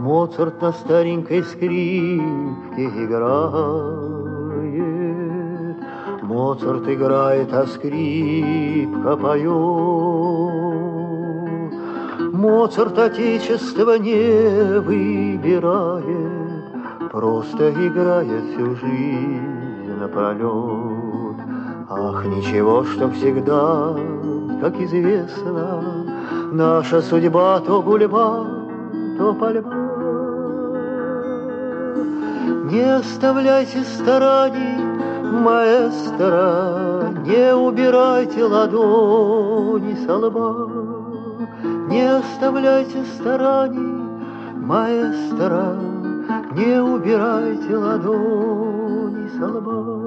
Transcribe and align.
Моцарт 0.00 0.62
на 0.62 0.72
старенькой 0.72 1.42
скрипке 1.42 2.84
играет. 3.04 4.16
Моцарт 6.22 6.88
играет, 6.88 7.52
а 7.52 7.66
скрипка 7.66 9.16
поет. 9.18 9.50
Моцарт 12.32 12.98
отечество 12.98 13.98
не 13.98 14.80
выбирает, 14.80 16.00
Просто 17.12 17.70
играет 17.70 18.44
всю 18.54 18.76
жизнь 18.76 19.92
напролет. 20.00 21.36
Ах, 21.90 22.24
ничего, 22.24 22.84
что 22.84 23.10
всегда, 23.10 23.94
как 24.62 24.80
известно, 24.80 26.06
Наша 26.52 27.02
судьба 27.02 27.60
то 27.60 27.82
гульба, 27.82 28.46
то 29.18 29.34
пальба. 29.34 29.79
Не 32.70 32.82
оставляйте 32.82 33.82
стараний 33.82 34.78
Маэстро, 35.42 37.12
не 37.26 37.52
убирайте 37.52 38.44
ладони 38.44 39.96
со 40.06 40.16
лба, 40.16 40.70
Не 41.88 42.18
оставляйте 42.18 43.04
стараний, 43.16 44.54
маэстро, 44.54 45.80
Не 46.54 46.80
убирайте 46.80 47.76
ладони 47.76 49.28
со 49.36 49.46
лба. 49.48 50.00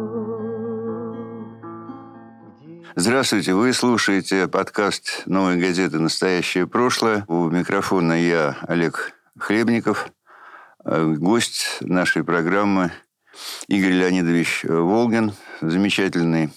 Здравствуйте, 2.96 3.56
вы 3.56 3.74
слушаете 3.74 4.48
подкаст 4.48 5.24
«Новой 5.26 5.58
газеты. 5.58 6.00
Настоящее 6.00 6.66
прошлое». 6.66 7.26
У 7.28 7.50
микрофона 7.50 8.14
я, 8.14 8.56
Олег 8.62 9.12
Хлебников, 9.38 10.08
гость 10.84 11.78
нашей 11.82 12.24
программы 12.24 12.92
Игорь 13.68 13.94
Леонидович 13.94 14.66
Волгин, 14.66 15.34
замечательный 15.62 16.50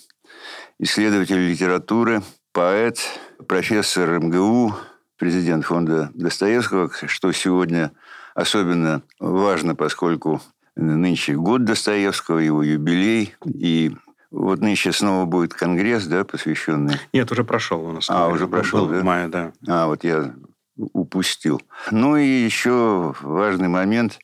исследователь 0.78 1.48
литературы, 1.48 2.22
поэт, 2.52 2.98
профессор 3.46 4.18
МГУ, 4.18 4.74
президент 5.16 5.64
фонда 5.64 6.10
Достоевского, 6.14 6.90
что 7.06 7.32
сегодня 7.32 7.92
особенно 8.34 9.02
важно, 9.18 9.74
поскольку 9.74 10.42
нынче 10.74 11.34
год 11.34 11.64
Достоевского, 11.64 12.38
его 12.38 12.62
юбилей, 12.62 13.34
и 13.46 13.96
вот 14.30 14.60
нынче 14.60 14.92
снова 14.92 15.24
будет 15.24 15.54
конгресс, 15.54 16.06
да, 16.06 16.24
посвященный... 16.24 16.98
Нет, 17.12 17.30
уже 17.32 17.44
прошел 17.44 17.84
у 17.84 17.92
нас. 17.92 18.10
А, 18.10 18.28
уже 18.28 18.46
прошел, 18.46 18.86
да? 18.86 19.00
В 19.00 19.04
мае, 19.04 19.28
да. 19.28 19.52
А, 19.66 19.86
вот 19.86 20.04
я 20.04 20.34
упустил. 20.76 21.60
Ну 21.90 22.16
и 22.16 22.26
еще 22.26 23.14
важный 23.20 23.68
момент. 23.68 24.18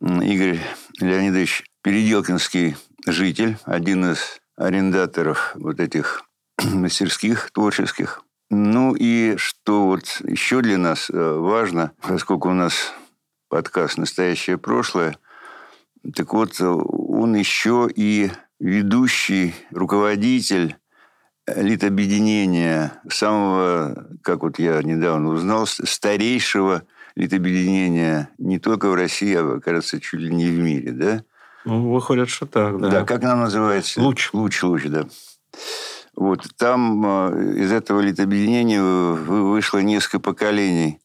Игорь 0.00 0.60
Леонидович 1.00 1.64
Переделкинский 1.82 2.76
житель, 3.06 3.56
один 3.64 4.12
из 4.12 4.40
арендаторов 4.56 5.52
вот 5.54 5.80
этих 5.80 6.24
мастерских 6.62 7.50
творческих. 7.52 8.22
Ну 8.50 8.94
и 8.94 9.36
что 9.36 9.86
вот 9.86 10.20
еще 10.24 10.60
для 10.60 10.76
нас 10.76 11.08
э, 11.08 11.14
важно, 11.14 11.92
поскольку 12.00 12.50
у 12.50 12.54
нас 12.54 12.92
подкаст 13.48 13.96
«Настоящее 13.96 14.58
прошлое», 14.58 15.16
так 16.14 16.34
вот, 16.34 16.60
он 16.60 17.34
еще 17.36 17.88
и 17.94 18.30
ведущий 18.58 19.54
руководитель 19.70 20.76
литобъединения, 21.46 23.00
самого, 23.10 24.06
как 24.22 24.42
вот 24.42 24.58
я 24.58 24.82
недавно 24.82 25.30
узнал, 25.30 25.66
старейшего 25.66 26.82
литобъединения 27.16 28.30
не 28.38 28.58
только 28.58 28.88
в 28.88 28.94
России, 28.94 29.34
а, 29.36 29.60
кажется, 29.60 30.00
чуть 30.00 30.20
ли 30.20 30.34
не 30.34 30.46
в 30.46 30.58
мире, 30.58 30.92
да? 30.92 31.24
Ну, 31.64 31.92
выходит, 31.92 32.28
что 32.28 32.46
так, 32.46 32.80
да. 32.80 32.88
Да, 32.88 33.04
как 33.04 33.22
нам 33.22 33.40
называется? 33.40 34.00
Луч. 34.00 34.30
Луч, 34.32 34.62
луч, 34.62 34.84
да. 34.86 35.06
Вот 36.14 36.46
там 36.56 37.04
э, 37.32 37.54
из 37.56 37.72
этого 37.72 38.00
литобъединения 38.00 38.82
вышло 38.82 39.78
несколько 39.78 40.20
поколений 40.20 41.00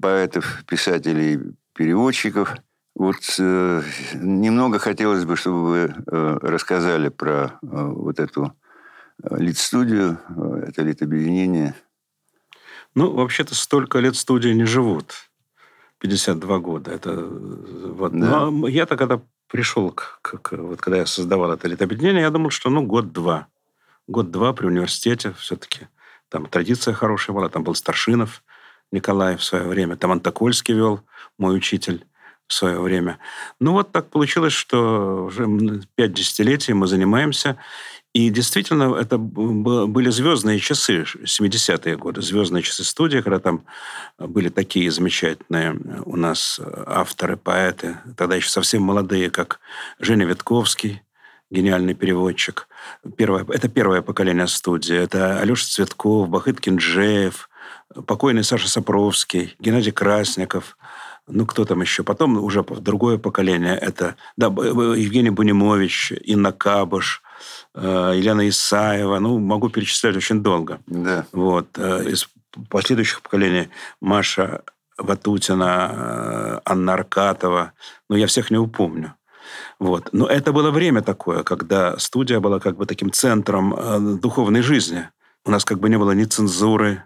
поэтов, 0.00 0.64
писателей, 0.66 1.40
переводчиков. 1.74 2.54
Вот 2.94 3.16
э, 3.38 3.82
немного 4.14 4.78
хотелось 4.78 5.24
бы, 5.24 5.36
чтобы 5.36 5.64
вы 5.64 5.78
э, 5.78 6.38
рассказали 6.42 7.08
про 7.08 7.58
вот 7.60 8.20
эту 8.20 8.52
лид-студию, 9.22 10.18
это 10.66 10.82
литобъединение. 10.82 11.74
Ну, 12.94 13.12
вообще-то 13.12 13.54
столько 13.54 13.98
лет 13.98 14.16
студии 14.16 14.50
не 14.50 14.64
живут. 14.64 15.14
52 15.98 16.58
года. 16.58 16.90
Это 16.90 17.14
вот. 17.14 18.12
Да. 18.12 18.50
Но 18.50 18.68
я-то 18.68 18.96
когда 18.96 19.20
пришел, 19.48 19.90
к, 19.90 20.18
к, 20.22 20.38
к, 20.38 20.56
вот 20.56 20.80
когда 20.80 20.98
я 20.98 21.06
создавал 21.06 21.52
это 21.52 21.68
литобъединение, 21.68 22.22
я 22.22 22.30
думал, 22.30 22.50
что 22.50 22.70
ну 22.70 22.82
год-два. 22.82 23.48
Год-два 24.06 24.52
при 24.52 24.66
университете 24.66 25.34
все-таки. 25.38 25.88
Там 26.28 26.46
традиция 26.46 26.94
хорошая 26.94 27.34
была. 27.34 27.48
Там 27.48 27.64
был 27.64 27.74
Старшинов 27.74 28.42
Николай 28.92 29.36
в 29.36 29.42
свое 29.42 29.64
время. 29.64 29.96
Там 29.96 30.12
Антокольский 30.12 30.74
вел, 30.74 31.02
мой 31.38 31.56
учитель 31.56 32.06
в 32.46 32.52
свое 32.52 32.80
время. 32.80 33.18
Ну 33.58 33.72
вот 33.72 33.92
так 33.92 34.10
получилось, 34.10 34.52
что 34.52 35.24
уже 35.26 35.46
пять 35.96 36.12
десятилетий 36.12 36.72
мы 36.72 36.86
занимаемся. 36.86 37.56
И 38.16 38.30
действительно, 38.30 38.94
это 38.94 39.18
были 39.18 40.08
звездные 40.08 40.58
часы, 40.58 41.02
70-е 41.02 41.98
годы, 41.98 42.22
звездные 42.22 42.62
часы 42.62 42.82
студии, 42.82 43.18
когда 43.18 43.40
там 43.40 43.66
были 44.18 44.48
такие 44.48 44.90
замечательные 44.90 45.78
у 46.06 46.16
нас 46.16 46.58
авторы, 46.86 47.36
поэты, 47.36 47.98
тогда 48.16 48.36
еще 48.36 48.48
совсем 48.48 48.80
молодые, 48.80 49.28
как 49.28 49.60
Женя 50.00 50.24
Витковский, 50.24 51.02
гениальный 51.50 51.92
переводчик. 51.92 52.68
Первое, 53.18 53.44
это 53.50 53.68
первое 53.68 54.00
поколение 54.00 54.46
студии. 54.46 54.96
Это 54.96 55.38
Алеша 55.38 55.66
Цветков, 55.66 56.30
Бахыт 56.30 56.58
Кинджеев, 56.58 57.50
покойный 58.06 58.44
Саша 58.44 58.70
Сапровский, 58.70 59.56
Геннадий 59.60 59.92
Красников, 59.92 60.78
ну, 61.28 61.46
кто 61.46 61.64
там 61.64 61.80
еще? 61.80 62.02
Потом 62.02 62.42
уже 62.42 62.62
другое 62.62 63.18
поколение. 63.18 63.76
Это 63.76 64.16
да, 64.36 64.46
Евгений 64.46 65.30
Бунимович, 65.30 66.12
Инна 66.24 66.52
Кабыш, 66.52 67.22
Э, 67.74 68.12
Елена 68.16 68.48
Исаева, 68.48 69.18
ну, 69.18 69.38
могу 69.38 69.68
перечислять 69.68 70.16
очень 70.16 70.42
долго. 70.42 70.80
Да. 70.86 71.26
Вот. 71.32 71.66
Э, 71.76 72.04
из 72.04 72.28
последующих 72.70 73.22
поколений 73.22 73.68
Маша 74.00 74.62
Ватутина, 74.96 75.90
э, 75.92 76.60
Анна 76.64 76.94
Аркатова. 76.94 77.72
Ну, 78.08 78.16
я 78.16 78.26
всех 78.26 78.50
не 78.50 78.56
упомню. 78.56 79.14
Вот. 79.78 80.08
Но 80.12 80.26
это 80.26 80.52
было 80.52 80.70
время 80.70 81.02
такое, 81.02 81.42
когда 81.42 81.98
студия 81.98 82.40
была 82.40 82.60
как 82.60 82.76
бы 82.76 82.86
таким 82.86 83.12
центром 83.12 84.18
духовной 84.20 84.62
жизни. 84.62 85.08
У 85.44 85.50
нас 85.50 85.64
как 85.64 85.78
бы 85.78 85.88
не 85.88 85.98
было 85.98 86.12
ни 86.12 86.24
цензуры, 86.24 87.04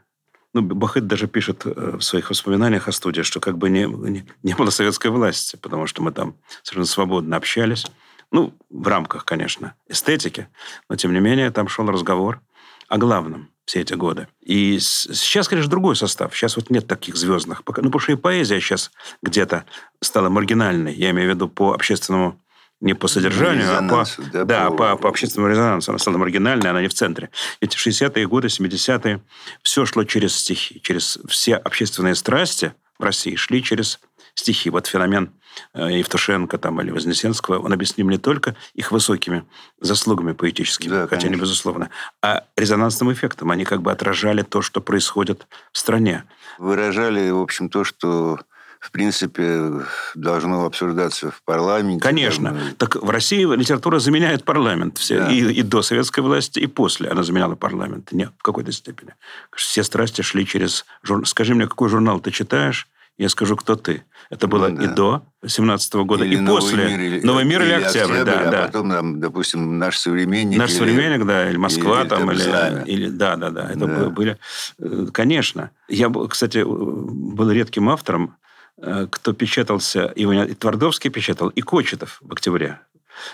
ну, 0.53 0.63
Бахыт 0.63 1.07
даже 1.07 1.27
пишет 1.29 1.65
в 1.65 2.01
своих 2.01 2.31
воспоминаниях 2.31 2.89
о 2.89 2.93
студии, 2.93 3.23
что 3.23 3.41
как 3.41 3.57
бы 3.57 3.71
не, 3.71 3.85
не, 3.85 4.27
не 4.43 4.55
было 4.55 4.71
советской 4.71 5.11
власти, 5.11 5.57
потому 5.57 5.87
что 5.87 6.03
мы 6.03 6.13
там 6.13 6.35
совершенно 6.63 6.87
свободно 6.87 7.37
общались. 7.37 7.87
Ну, 8.33 8.55
в 8.69 8.87
рамках, 8.87 9.25
конечно, 9.25 9.75
эстетики, 9.89 10.49
но 10.89 10.97
тем 10.97 11.13
не 11.13 11.21
менее 11.21 11.51
там 11.51 11.69
шел 11.69 11.87
разговор 11.87 12.41
о 12.89 12.99
главном 12.99 13.51
все 13.65 13.83
эти 13.83 13.95
годы. 13.95 14.27
И 14.41 14.81
сейчас, 14.81 15.49
конечно, 15.49 15.71
другой 15.71 15.95
состав. 15.95 16.35
Сейчас 16.35 16.57
вот 16.57 16.71
нет 16.71 16.89
таких 16.89 17.17
звездных. 17.17 17.63
Ну, 17.65 17.65
потому 17.73 18.01
что 18.01 18.11
и 18.11 18.17
поэзия 18.17 18.61
сейчас 18.61 18.91
где-то 19.23 19.65
стала 20.01 20.29
маргинальной. 20.29 20.93
Я 20.93 21.11
имею 21.11 21.31
в 21.31 21.35
виду 21.35 21.49
по 21.49 21.73
общественному 21.73 22.41
не 22.81 22.95
по 22.95 23.09
содержанию, 23.09 23.69
а 23.71 23.89
по, 23.89 24.05
да, 24.33 24.45
да, 24.45 24.71
по... 24.71 24.97
По, 24.97 25.09
общественному 25.09 25.51
резонансу. 25.53 25.91
Она 25.91 25.99
стала 25.99 26.17
маргинальной, 26.17 26.71
она 26.71 26.81
не 26.81 26.89
в 26.89 26.95
центре. 26.95 27.31
Эти 27.61 27.77
60-е 27.77 28.27
годы, 28.27 28.49
70-е, 28.49 29.21
все 29.63 29.87
шло 29.87 30.05
через 30.05 30.37
стихи, 30.37 30.81
через 30.81 31.19
все 31.29 31.57
общественные 31.57 32.15
страсти 32.15 32.75
в 32.99 33.05
России 33.05 33.35
шли 33.37 33.63
через 33.63 34.01
стихи. 34.35 34.71
Вот 34.71 34.87
феномен 34.87 35.33
Э, 35.75 35.89
Евтушенко 35.91 36.59
там, 36.59 36.81
или 36.81 36.91
Вознесенского, 36.91 37.59
он 37.59 37.73
объясним 37.73 38.09
не 38.09 38.19
только 38.19 38.57
их 38.75 38.93
высокими 38.93 39.45
заслугами 39.81 40.33
поэтическими, 40.33 40.91
да, 40.91 41.07
хотя 41.07 41.29
не 41.29 41.37
безусловно, 41.37 41.91
а 42.23 42.45
резонансным 42.57 43.13
эффектом. 43.13 43.51
Они 43.51 43.65
как 43.65 43.83
бы 43.83 43.93
отражали 43.93 44.43
то, 44.43 44.63
что 44.63 44.81
происходит 44.81 45.47
в 45.73 45.79
стране. 45.79 46.25
Выражали, 46.59 47.31
в 47.31 47.41
общем, 47.41 47.69
то, 47.69 47.85
что 47.85 48.41
в 48.81 48.91
принципе, 48.91 49.83
должно 50.15 50.65
обсуждаться 50.65 51.31
в 51.31 51.43
парламенте. 51.45 52.03
Конечно. 52.03 52.51
Там... 52.51 52.75
Так 52.79 52.97
в 52.97 53.11
России 53.11 53.45
литература 53.45 53.99
заменяет 53.99 54.45
парламент. 54.45 54.97
Все. 54.97 55.21
Да. 55.21 55.31
И, 55.31 55.53
и 55.53 55.63
до 55.63 55.83
советской 55.83 56.21
власти, 56.21 56.59
и 56.61 56.67
после 56.67 57.11
она 57.11 57.23
заменяла 57.23 57.55
парламент. 57.55 58.11
Нет, 58.13 58.31
в 58.39 58.43
какой-то 58.43 58.73
степени. 58.73 59.15
Все 59.55 59.85
страсти 59.85 60.23
шли 60.23 60.47
через... 60.47 60.87
Жур... 61.03 61.27
Скажи 61.29 61.55
мне, 61.55 61.67
какой 61.67 61.91
журнал 61.91 62.21
ты 62.21 62.31
читаешь? 62.31 62.89
Я 63.19 63.29
скажу, 63.29 63.55
кто 63.55 63.77
ты. 63.77 64.03
Это 64.31 64.47
было 64.47 64.69
ну, 64.69 64.77
да. 64.79 64.85
и 64.85 64.87
до 64.87 65.23
17 65.47 65.95
-го 65.95 66.05
года, 66.05 66.25
или 66.25 66.37
и 66.37 66.41
Новый 66.41 66.63
после. 66.63 66.89
Мир, 66.89 67.01
или, 67.01 67.21
Новый 67.21 67.45
мир 67.45 67.61
или, 67.61 67.69
или 67.69 67.85
Октябрь, 67.85 68.19
октябрь 68.19 68.25
да, 68.25 68.49
а 68.49 68.51
да. 68.51 68.67
потом, 68.67 68.91
там, 68.91 69.21
допустим, 69.21 69.79
наш 69.79 69.99
современник. 69.99 70.59
Наш 70.59 70.71
или, 70.71 70.79
современник, 70.79 71.27
да, 71.27 71.51
или 71.51 71.59
Москва 71.59 72.01
или, 72.01 72.09
там, 72.09 72.31
или, 72.31 72.41
или, 72.41 72.85
или 72.87 73.09
да, 73.11 73.37
да, 73.37 73.51
да. 73.51 73.71
Это 73.71 73.87
да. 73.87 74.09
были, 74.09 74.39
э, 74.79 75.07
конечно. 75.13 75.71
Я, 75.89 76.11
кстати, 76.31 76.65
был 76.65 77.51
редким 77.51 77.91
автором 77.91 78.25
э, 78.25 78.50
кто 78.77 79.33
печатался, 79.33 80.07
и 80.07 80.55
Твардовский 80.55 81.11
печатал, 81.11 81.49
и 81.49 81.61
Кочетов 81.61 82.19
в 82.21 82.33
октябре. 82.33 82.81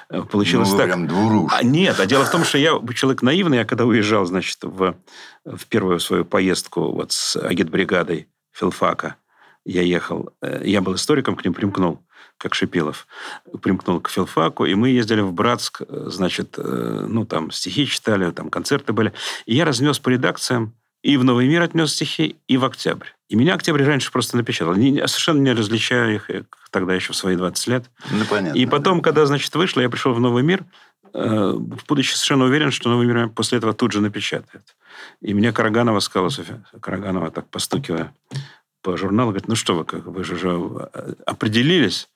Э, 0.09 0.23
получилось 0.23 0.71
ну, 0.71 0.79
так. 0.79 0.87
прям 0.87 1.06
двуруш. 1.06 1.53
А, 1.55 1.62
нет, 1.62 2.00
а 2.00 2.06
дело 2.06 2.25
в 2.25 2.31
том, 2.31 2.44
что 2.44 2.59
я 2.59 2.81
человек 2.94 3.23
наивный. 3.23 3.59
Я 3.59 3.65
когда 3.65 3.85
уезжал, 3.85 4.25
значит, 4.27 4.59
в, 4.62 4.97
в 5.44 5.67
первую 5.67 6.00
свою 6.00 6.25
поездку 6.25 6.93
вот 6.93 7.12
с 7.12 7.37
агитбригадой 7.37 8.29
филфака, 8.53 9.17
я 9.65 9.83
ехал, 9.83 10.31
э, 10.43 10.62
я 10.65 10.81
был 10.81 10.94
историком, 10.94 11.37
к 11.37 11.44
ним 11.44 11.55
примкнул, 11.55 12.00
как 12.38 12.55
Шипилов, 12.55 13.06
примкнул 13.62 14.00
к 14.00 14.11
филфаку, 14.11 14.65
и 14.65 14.75
мы 14.75 14.91
ездили 14.91 15.21
в 15.21 15.33
Братск, 15.33 15.83
э, 15.83 16.05
значит, 16.09 16.56
ну, 16.59 17.25
там 17.27 17.50
стихи 17.50 17.87
читали, 17.87 18.31
там 18.31 18.50
концерты 18.50 18.93
были. 18.93 19.12
И 19.47 19.55
я 19.55 19.65
разнес 19.65 19.99
по 19.99 20.11
редакциям, 20.11 20.75
и 21.06 21.17
в 21.19 21.23
«Новый 21.23 21.47
мир» 21.47 21.62
отнес 21.62 21.93
стихи, 21.93 22.35
и 22.49 22.56
в 22.56 22.64
«Октябрь». 22.64 23.06
И 23.29 23.37
меня 23.37 23.55
«Октябрь» 23.55 23.85
раньше 23.85 24.11
просто 24.11 24.37
напечатал. 24.37 24.75
Не, 24.75 25.06
совершенно 25.06 25.38
не 25.38 25.53
различаю 25.53 26.17
их 26.17 26.29
тогда 26.73 26.94
еще 26.94 27.12
в 27.12 27.17
свои 27.17 27.37
20 27.37 27.67
лет. 27.69 27.85
Ну, 28.11 28.25
понятно. 28.29 28.58
И 28.58 28.67
потом, 28.67 28.99
да. 28.99 29.05
когда, 29.05 29.25
значит, 29.25 29.55
вышло, 29.55 29.81
я 29.81 29.88
пришел 29.88 30.12
в 30.14 30.19
«Новый 30.19 30.43
мир», 30.43 30.64
э, 31.14 31.53
будучи 31.87 32.12
совершенно 32.12 32.47
уверен, 32.47 32.73
что 32.73 32.91
«Новый 32.91 33.06
мир» 33.06 33.29
после 33.29 33.58
этого 33.58 33.73
тут 33.73 33.93
же 33.93 34.00
напечатает. 34.00 34.75
И 35.20 35.32
мне 35.32 35.53
Караганова 35.53 36.00
сказала, 36.00 36.29
Софья 36.29 36.64
Караганова, 36.81 37.31
так 37.31 37.49
постукивая 37.50 38.12
по 38.82 38.97
журналу, 38.97 39.31
говорит, 39.31 39.47
ну 39.47 39.55
что 39.55 39.76
вы, 39.76 39.85
как, 39.85 40.06
вы 40.06 40.25
же 40.25 40.35
уже 40.35 40.88
э, 40.93 41.12
определились. 41.25 42.09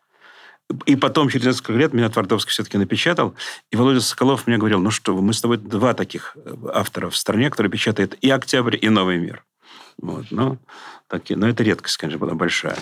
И 0.87 0.97
потом, 0.97 1.29
через 1.29 1.47
несколько 1.47 1.73
лет, 1.73 1.93
меня 1.93 2.09
Твардовский 2.09 2.53
все-таки 2.53 2.79
напечатал. 2.79 3.35
И 3.71 3.77
Володя 3.77 4.01
Соколов 4.01 4.47
мне 4.47 4.57
говорил, 4.57 4.81
ну 4.81 4.91
что 4.91 5.17
мы 5.21 5.33
с 5.33 5.41
тобой 5.41 5.57
два 5.57 5.95
таких 5.95 6.37
э, 6.37 6.55
автора 6.73 7.11
в 7.11 7.17
стране, 7.17 7.51
которые 7.51 7.71
печатают 7.71 8.15
и 8.21 8.31
«Октябрь», 8.31 8.77
и 8.81 8.89
«Новый 8.89 9.19
мир». 9.19 9.45
Вот, 9.99 10.27
ну, 10.31 10.59
такие, 11.09 11.37
но 11.37 11.49
это 11.49 11.63
редкость, 11.63 11.97
конечно, 11.97 12.19
была 12.19 12.35
большая. 12.35 12.79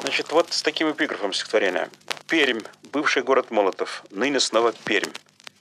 Значит, 0.00 0.32
вот 0.32 0.52
с 0.52 0.62
таким 0.62 0.90
эпиграфом 0.90 1.32
стихотворения. 1.32 1.88
Пермь, 2.28 2.60
бывший 2.92 3.22
город 3.22 3.50
Молотов, 3.50 4.04
ныне 4.10 4.40
снова 4.40 4.72
Пермь. 4.84 5.12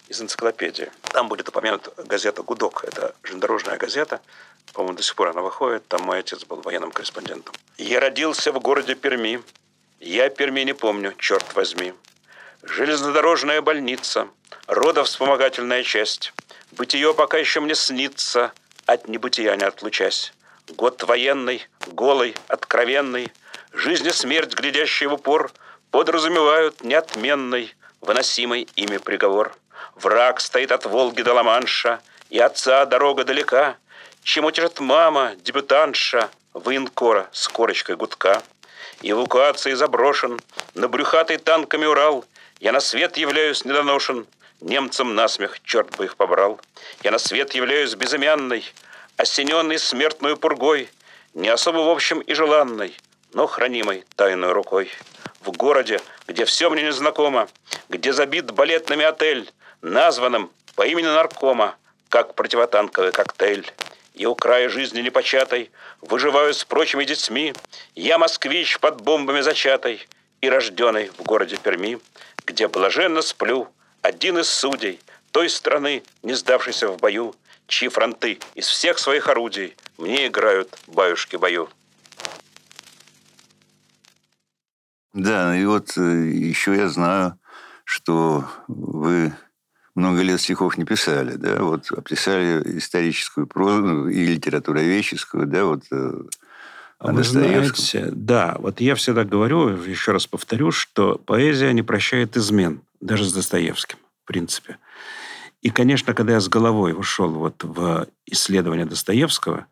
Из 0.09 0.21
энциклопедии. 0.21 0.91
Там 1.13 1.27
будет 1.29 1.49
упомянута 1.49 1.91
газета 2.03 2.43
«Гудок». 2.43 2.83
Это 2.83 3.15
железнодорожная 3.23 3.77
газета. 3.77 4.21
По-моему, 4.71 4.97
до 4.97 5.03
сих 5.03 5.15
пор 5.15 5.29
она 5.29 5.41
выходит. 5.41 5.87
Там 5.87 6.03
мой 6.03 6.19
отец 6.19 6.45
был 6.45 6.61
военным 6.61 6.91
корреспондентом. 6.91 7.53
«Я 7.77 7.99
родился 7.99 8.51
в 8.51 8.59
городе 8.59 8.95
Перми. 8.95 9.43
Я 9.99 10.29
Перми 10.29 10.61
не 10.61 10.73
помню, 10.73 11.13
черт 11.17 11.53
возьми. 11.55 11.93
Железнодорожная 12.63 13.61
больница, 13.61 14.29
родовспомогательная 14.67 15.83
часть. 15.83 16.33
Бытие 16.71 17.13
пока 17.13 17.37
еще 17.37 17.59
мне 17.59 17.75
снится, 17.75 18.53
от 18.85 19.07
небытия 19.07 19.55
не 19.55 19.63
отлучась. 19.63 20.33
Год 20.69 21.03
военный, 21.03 21.67
голый, 21.87 22.35
откровенный, 22.47 23.31
Жизнь 23.73 24.07
и 24.07 24.11
смерть, 24.11 24.53
глядящие 24.53 25.09
в 25.09 25.13
упор, 25.13 25.51
Подразумевают 25.91 26.83
неотменный, 26.83 27.73
Выносимый 28.01 28.67
ими 28.75 28.97
приговор. 28.97 29.55
Враг 29.95 30.39
стоит 30.39 30.71
от 30.71 30.85
Волги 30.85 31.21
до 31.21 31.33
Ла-Манша, 31.33 32.01
И 32.29 32.39
отца 32.39 32.85
дорога 32.85 33.23
далека, 33.23 33.77
Чем 34.23 34.45
утешит 34.45 34.79
мама, 34.79 35.35
дебютантша, 35.35 36.29
Военкора 36.53 37.27
с 37.33 37.49
корочкой 37.49 37.97
гудка. 37.97 38.41
Эвакуации 39.01 39.73
заброшен, 39.73 40.39
На 40.75 40.87
брюхатый 40.87 41.37
танками 41.37 41.85
Урал, 41.85 42.23
Я 42.61 42.71
на 42.71 42.79
свет 42.79 43.17
являюсь 43.17 43.65
недоношен, 43.65 44.25
Немцам 44.61 45.13
насмех, 45.13 45.61
черт 45.63 45.97
бы 45.97 46.05
их 46.05 46.15
побрал. 46.15 46.61
Я 47.03 47.11
на 47.11 47.17
свет 47.17 47.53
являюсь 47.53 47.95
безымянной, 47.95 48.63
Осененный 49.17 49.77
смертную 49.77 50.37
пургой, 50.37 50.89
Не 51.33 51.49
особо 51.49 51.79
в 51.79 51.89
общем 51.89 52.21
и 52.21 52.33
желанной, 52.33 52.97
но 53.33 53.45
хранимой 53.45 54.05
тайной 54.15 54.53
рукой. 54.53 54.89
В 55.41 55.51
городе, 55.51 55.99
где 56.27 56.45
все 56.45 56.69
мне 56.69 56.83
незнакомо, 56.83 57.49
где 57.89 58.13
забит 58.13 58.51
балетными 58.51 59.03
отель, 59.03 59.51
названным 59.81 60.49
по 60.75 60.87
имени 60.87 61.07
наркома, 61.07 61.75
как 62.07 62.35
противотанковый 62.35 63.11
коктейль. 63.11 63.69
И 64.13 64.25
у 64.25 64.35
края 64.35 64.69
жизни 64.69 65.01
непочатой 65.01 65.71
выживаю 66.01 66.53
с 66.53 66.63
прочими 66.63 67.03
детьми. 67.03 67.53
Я 67.95 68.17
москвич 68.17 68.79
под 68.79 69.01
бомбами 69.01 69.41
зачатой 69.41 70.07
и 70.41 70.49
рожденный 70.49 71.09
в 71.17 71.23
городе 71.23 71.57
Перми, 71.57 71.99
где 72.45 72.67
блаженно 72.67 73.21
сплю, 73.21 73.67
один 74.01 74.37
из 74.37 74.49
судей 74.49 74.99
той 75.31 75.49
страны, 75.49 76.03
не 76.21 76.33
сдавшейся 76.33 76.89
в 76.89 76.97
бою, 76.97 77.33
чьи 77.67 77.89
фронты 77.89 78.39
из 78.53 78.67
всех 78.67 78.99
своих 78.99 79.29
орудий 79.29 79.75
мне 79.97 80.27
играют 80.27 80.77
баюшки-бою. 80.87 81.69
Да, 85.13 85.55
и 85.55 85.65
вот 85.65 85.97
э, 85.97 86.01
еще 86.01 86.75
я 86.75 86.89
знаю, 86.89 87.39
что 87.83 88.45
вы 88.67 89.33
много 89.95 90.21
лет 90.21 90.41
стихов 90.41 90.77
не 90.77 90.85
писали, 90.85 91.35
да, 91.35 91.61
вот 91.61 91.91
описали 91.91 92.77
историческую 92.77 93.47
прозу 93.47 94.07
и 94.07 94.25
литературоведческую, 94.25 95.47
да, 95.47 95.65
вот 95.65 95.83
э, 95.91 96.23
а 97.03 97.11
Вы 97.11 97.23
знаете, 97.23 98.09
да, 98.13 98.55
вот 98.59 98.79
я 98.79 98.95
всегда 98.95 99.25
говорю, 99.25 99.69
еще 99.83 100.13
раз 100.13 100.25
повторю, 100.25 100.71
что 100.71 101.17
поэзия 101.17 101.73
не 101.73 101.81
прощает 101.81 102.37
измен, 102.37 102.81
даже 103.01 103.25
с 103.25 103.33
Достоевским, 103.33 103.97
в 104.23 104.27
принципе. 104.27 104.77
И, 105.61 105.69
конечно, 105.69 106.13
когда 106.13 106.33
я 106.33 106.39
с 106.39 106.47
головой 106.47 106.93
ушел 106.93 107.29
вот 107.29 107.63
в 107.63 108.07
исследование 108.25 108.85
Достоевского, 108.85 109.65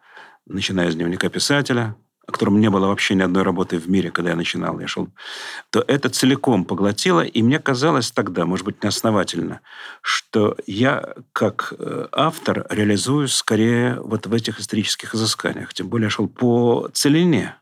начиная 0.46 0.92
с 0.92 0.96
дневника 0.96 1.30
писателя, 1.30 1.96
о 2.31 2.33
котором 2.33 2.62
не 2.62 2.69
было 2.69 2.88
вообще 2.88 3.13
ни 3.13 3.22
одной 3.22 3.44
работы 3.44 3.78
в 3.78 3.89
мире, 3.89 4.10
когда 4.10 4.30
я 4.30 4.38
начинал, 4.38 4.80
я 4.80 4.88
шел, 4.88 5.10
то 5.69 5.83
это 5.86 6.10
целиком 6.10 6.63
поглотило, 6.63 7.22
и 7.22 7.44
мне 7.44 7.60
казалось 7.60 8.12
тогда, 8.12 8.45
может 8.45 8.66
быть, 8.66 8.81
неосновательно, 8.83 9.60
что 10.01 10.56
я 10.66 11.13
как 11.33 11.74
э, 11.78 12.07
автор 12.13 12.66
реализуюсь 12.69 13.33
скорее 13.33 14.00
вот 14.00 14.28
в 14.28 14.33
этих 14.33 14.62
исторических 14.62 15.13
изысканиях. 15.13 15.74
Тем 15.74 15.89
более 15.89 16.06
я 16.06 16.10
шел 16.10 16.30
по 16.30 16.89
целине. 16.94 17.57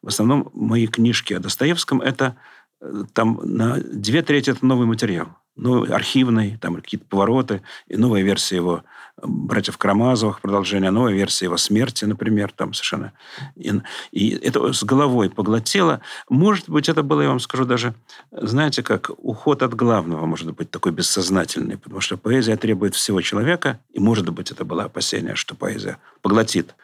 В 0.00 0.08
основном 0.08 0.50
мои 0.54 0.86
книжки 0.86 1.34
о 1.34 1.38
Достоевском– 1.38 2.00
это 2.02 2.36
э, 2.80 3.04
там 3.12 3.38
на 3.44 3.76
две 3.76 4.22
трети 4.22 4.50
это 4.50 4.64
новый 4.64 4.86
материал 4.86 5.36
ну, 5.56 5.90
архивный, 5.92 6.58
там 6.58 6.76
какие-то 6.76 7.06
повороты, 7.06 7.62
и 7.88 7.96
новая 7.96 8.22
версия 8.22 8.56
его 8.56 8.82
«Братьев 9.22 9.78
Карамазовых», 9.78 10.42
продолжение, 10.42 10.90
новая 10.90 11.14
версия 11.14 11.46
его 11.46 11.56
«Смерти», 11.56 12.04
например, 12.04 12.52
там 12.54 12.74
совершенно. 12.74 13.12
И, 13.54 13.72
и 14.12 14.30
это 14.36 14.72
с 14.72 14.84
головой 14.84 15.30
поглотило. 15.30 16.02
Может 16.28 16.68
быть, 16.68 16.90
это 16.90 17.02
было, 17.02 17.22
я 17.22 17.28
вам 17.28 17.40
скажу, 17.40 17.64
даже, 17.64 17.94
знаете, 18.30 18.82
как 18.82 19.10
уход 19.16 19.62
от 19.62 19.74
главного, 19.74 20.26
может 20.26 20.52
быть, 20.52 20.70
такой 20.70 20.92
бессознательный, 20.92 21.78
потому 21.78 22.02
что 22.02 22.18
поэзия 22.18 22.56
требует 22.56 22.94
всего 22.94 23.22
человека, 23.22 23.80
и, 23.92 23.98
может 23.98 24.28
быть, 24.28 24.50
это 24.50 24.66
было 24.66 24.84
опасение, 24.84 25.34
что 25.34 25.54
поэзия 25.54 25.96
поглотит 26.20 26.74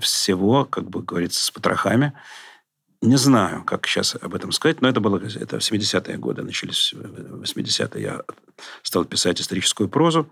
всего, 0.00 0.64
как 0.64 0.90
бы 0.90 1.02
говорится, 1.02 1.44
с 1.44 1.50
потрохами, 1.52 2.12
не 3.02 3.16
знаю, 3.16 3.64
как 3.64 3.86
сейчас 3.86 4.16
об 4.20 4.34
этом 4.34 4.52
сказать, 4.52 4.80
но 4.80 4.88
это 4.88 5.00
было 5.00 5.18
это 5.18 5.58
в 5.58 5.62
70-е 5.62 6.16
годы, 6.16 6.42
начались 6.42 6.92
в 6.92 7.42
80-е. 7.42 8.02
Я 8.02 8.22
стал 8.82 9.04
писать 9.04 9.40
историческую 9.40 9.88
прозу. 9.88 10.28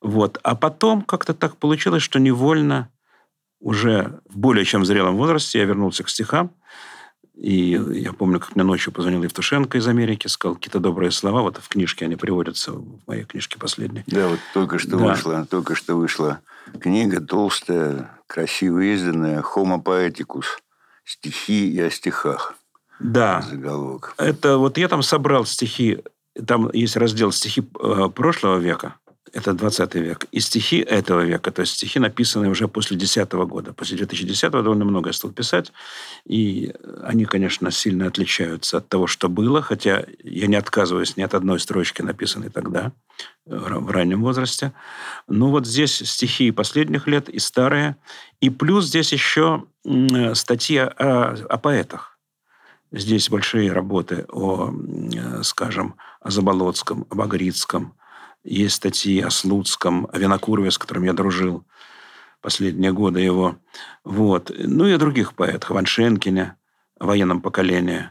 Вот. 0.00 0.38
А 0.42 0.54
потом 0.54 1.02
как-то 1.02 1.34
так 1.34 1.56
получилось, 1.56 2.02
что 2.02 2.18
невольно 2.18 2.90
уже 3.60 4.20
в 4.28 4.38
более 4.38 4.64
чем 4.64 4.84
зрелом 4.84 5.16
возрасте 5.16 5.58
я 5.58 5.64
вернулся 5.64 6.02
к 6.02 6.08
стихам. 6.08 6.52
И 7.34 7.80
я 7.92 8.12
помню, 8.12 8.40
как 8.40 8.54
мне 8.56 8.64
ночью 8.64 8.92
позвонил 8.92 9.22
Евтушенко 9.22 9.78
из 9.78 9.88
Америки, 9.88 10.26
сказал 10.26 10.56
какие-то 10.56 10.80
добрые 10.80 11.10
слова. 11.10 11.42
Вот 11.42 11.56
в 11.58 11.68
книжке 11.68 12.04
они 12.04 12.16
приводятся, 12.16 12.72
в 12.72 13.00
моей 13.06 13.24
книжке 13.24 13.58
последней. 13.58 14.04
Да, 14.06 14.28
вот 14.28 14.38
только 14.52 14.78
что 14.78 14.98
да. 14.98 15.04
вышла, 15.06 15.46
только 15.48 15.74
что 15.74 15.96
вышла 15.96 16.40
книга 16.78 17.20
толстая, 17.20 18.10
красиво 18.26 18.80
изданная 18.80 19.42
«Homo 19.42 19.82
poeticus» 19.82 20.44
стихи 21.04 21.70
и 21.70 21.80
о 21.80 21.90
стихах. 21.90 22.54
Да. 23.00 23.42
Заголовок. 23.42 24.14
Это 24.16 24.58
вот 24.58 24.78
я 24.78 24.88
там 24.88 25.02
собрал 25.02 25.44
стихи, 25.44 26.02
там 26.46 26.70
есть 26.72 26.96
раздел 26.96 27.32
стихи 27.32 27.62
э, 27.80 28.08
прошлого 28.14 28.58
века, 28.58 28.94
это 29.32 29.52
20 29.54 29.94
век, 29.94 30.26
и 30.32 30.40
стихи 30.40 30.78
этого 30.78 31.20
века, 31.20 31.50
то 31.52 31.60
есть 31.60 31.74
стихи, 31.74 31.98
написанные 31.98 32.50
уже 32.50 32.68
после 32.68 32.96
10 32.96 33.32
года. 33.32 33.72
После 33.72 33.96
2010 33.96 34.50
довольно 34.50 34.84
много 34.84 35.08
я 35.08 35.12
стал 35.12 35.30
писать, 35.30 35.72
и 36.26 36.74
они, 37.02 37.24
конечно, 37.24 37.70
сильно 37.70 38.06
отличаются 38.06 38.78
от 38.78 38.88
того, 38.88 39.06
что 39.06 39.28
было, 39.28 39.62
хотя 39.62 40.04
я 40.22 40.46
не 40.48 40.56
отказываюсь 40.56 41.16
ни 41.16 41.22
от 41.22 41.34
одной 41.34 41.60
строчки, 41.60 42.02
написанной 42.02 42.50
тогда, 42.50 42.92
в 43.46 43.90
раннем 43.90 44.22
возрасте. 44.22 44.72
Но 45.28 45.50
вот 45.50 45.66
здесь 45.66 45.94
стихи 45.94 46.50
последних 46.50 47.06
лет 47.06 47.28
и 47.28 47.38
старые, 47.38 47.96
и 48.40 48.50
плюс 48.50 48.86
здесь 48.86 49.12
еще 49.12 49.64
статьи 50.34 50.78
о, 50.78 51.36
о 51.48 51.58
поэтах. 51.58 52.18
Здесь 52.90 53.30
большие 53.30 53.72
работы 53.72 54.26
о, 54.28 54.72
скажем, 55.42 55.94
о 56.20 56.30
Заболоцком, 56.30 57.06
об 57.08 57.20
Агрицком, 57.22 57.94
есть 58.44 58.76
статьи 58.76 59.20
о 59.20 59.30
Слуцком, 59.30 60.08
о 60.12 60.18
Винокурове, 60.18 60.70
с 60.70 60.78
которым 60.78 61.04
я 61.04 61.12
дружил. 61.12 61.64
последние 62.40 62.92
годы 62.92 63.20
его. 63.20 63.56
Вот. 64.04 64.50
Ну 64.58 64.86
и 64.86 64.96
других 64.96 65.34
поэтов. 65.34 65.70
Ваншенкине, 65.70 66.56
военном 66.98 67.40
поколении. 67.40 68.10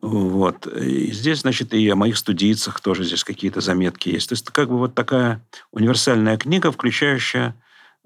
Вот. 0.00 0.66
И 0.66 1.12
здесь, 1.12 1.40
значит, 1.40 1.74
и 1.74 1.88
о 1.88 1.96
моих 1.96 2.16
студийцах 2.16 2.80
тоже 2.80 3.04
здесь 3.04 3.24
какие-то 3.24 3.60
заметки 3.60 4.08
есть. 4.08 4.28
То 4.28 4.32
есть, 4.34 4.48
как 4.50 4.68
бы 4.68 4.78
вот 4.78 4.94
такая 4.94 5.42
универсальная 5.72 6.36
книга, 6.38 6.70
включающая 6.70 7.54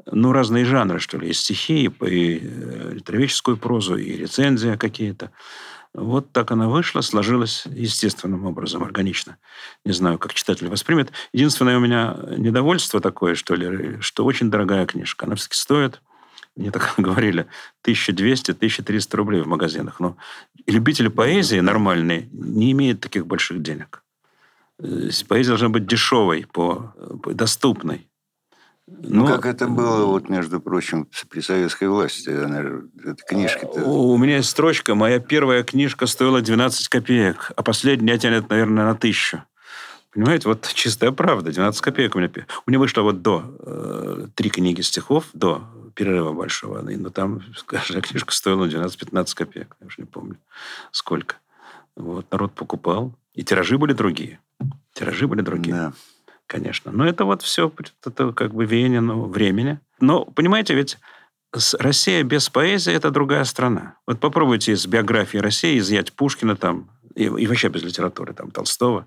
ну, 0.07 0.33
разные 0.33 0.65
жанры, 0.65 0.99
что 0.99 1.19
ли. 1.19 1.29
И 1.29 1.33
стихи, 1.33 1.85
и, 1.85 1.87
и 1.87 2.41
э, 2.43 2.93
литературическую 2.95 3.57
прозу, 3.57 3.97
и 3.97 4.17
рецензия 4.17 4.77
какие-то. 4.77 5.31
Вот 5.93 6.31
так 6.33 6.53
она 6.53 6.69
вышла, 6.69 7.01
сложилась 7.01 7.65
естественным 7.67 8.47
образом, 8.47 8.85
органично. 8.85 9.39
Не 9.85 9.93
знаю, 9.93 10.19
как 10.19 10.35
читатель 10.35 10.69
воспримет. 10.69 11.11
Единственное 11.33 11.77
у 11.79 11.81
меня 11.81 12.17
недовольство 12.37 13.01
такое, 13.01 13.35
что 13.35 13.57
ли, 13.57 14.01
что 14.01 14.25
очень 14.25 14.51
дорогая 14.51 14.87
книжка. 14.87 15.27
Она 15.27 15.35
все-таки 15.35 15.57
стоит, 15.57 16.01
мне 16.55 16.71
так 16.71 16.95
говорили, 16.99 17.47
1200-1300 17.85 19.17
рублей 19.17 19.43
в 19.43 19.49
магазинах. 19.49 19.99
Но 19.99 20.17
любители 20.67 21.09
поэзии 21.09 21.59
нормальные 21.59 22.29
не 22.33 22.71
имеют 22.71 23.01
таких 23.01 23.27
больших 23.27 23.61
денег. 23.61 24.05
Э, 24.79 25.11
поэзия 25.27 25.51
должна 25.51 25.71
быть 25.71 25.87
дешевой, 25.87 26.47
по, 26.53 26.95
по 27.23 27.35
доступной. 27.35 28.10
Ну, 28.99 29.21
ну, 29.21 29.27
как 29.27 29.47
это 29.47 29.69
было, 29.69 30.05
вот, 30.05 30.29
между 30.29 30.61
прочим, 30.61 31.07
при 31.29 31.41
советской 31.41 31.89
власти, 31.89 32.29
эта 32.29 33.25
книжка-то... 33.25 33.85
У 33.85 34.17
меня 34.19 34.37
есть 34.37 34.51
строчка. 34.51 34.95
Моя 34.95 35.21
первая 35.21 35.63
книжка 35.63 36.07
стоила 36.07 36.41
12 36.41 36.89
копеек, 36.89 37.53
а 37.55 37.63
последняя 37.63 38.19
тянет, 38.19 38.51
наверное, 38.51 38.85
на 38.85 38.95
тысячу. 38.95 39.43
Понимаете, 40.13 40.49
вот 40.49 40.69
чистая 40.75 41.13
правда. 41.13 41.53
12 41.53 41.81
копеек 41.81 42.17
у 42.17 42.19
меня. 42.19 42.31
У 42.67 42.71
меня 42.71 42.81
вышло 42.81 43.03
вот 43.03 43.23
до 43.23 43.57
э, 43.61 44.27
три 44.35 44.51
книги 44.51 44.81
стихов, 44.81 45.27
до 45.33 45.63
перерыва 45.95 46.33
большого. 46.33 46.83
Но 46.83 47.11
там 47.11 47.43
каждая 47.67 48.03
книжка 48.03 48.35
стоила 48.35 48.67
12-15 48.67 49.35
копеек. 49.37 49.77
Я 49.81 49.87
уже 49.87 49.97
не 49.99 50.07
помню, 50.07 50.37
сколько. 50.91 51.37
Вот, 51.95 52.27
народ 52.33 52.53
покупал. 52.55 53.15
И 53.35 53.45
тиражи 53.45 53.79
были 53.79 53.93
другие. 53.93 54.41
Тиражи 54.95 55.29
были 55.29 55.43
другие. 55.43 55.75
Да 55.77 55.93
конечно. 56.51 56.91
Но 56.91 57.07
это 57.07 57.25
вот 57.25 57.43
все 57.43 57.73
это 58.05 58.33
как 58.33 58.53
бы 58.53 58.67
веяние 58.67 59.01
ну, 59.01 59.27
времени. 59.27 59.79
Но, 60.01 60.25
понимаете, 60.25 60.75
ведь 60.75 60.99
Россия 61.79 62.25
без 62.25 62.51
поэзии– 62.51 62.93
это 62.95 63.11
другая 63.11 63.45
страна. 63.45 63.97
Вот 64.07 64.19
попробуйте 64.21 64.73
из 64.73 64.87
биографии 64.87 65.39
России 65.39 65.79
изъять 65.79 66.13
Пушкина 66.13 66.57
там, 66.57 66.91
и, 67.15 67.25
и 67.25 67.47
вообще 67.47 67.69
без 67.69 67.83
литературы, 67.83 68.35
там, 68.35 68.51
Толстого, 68.51 69.07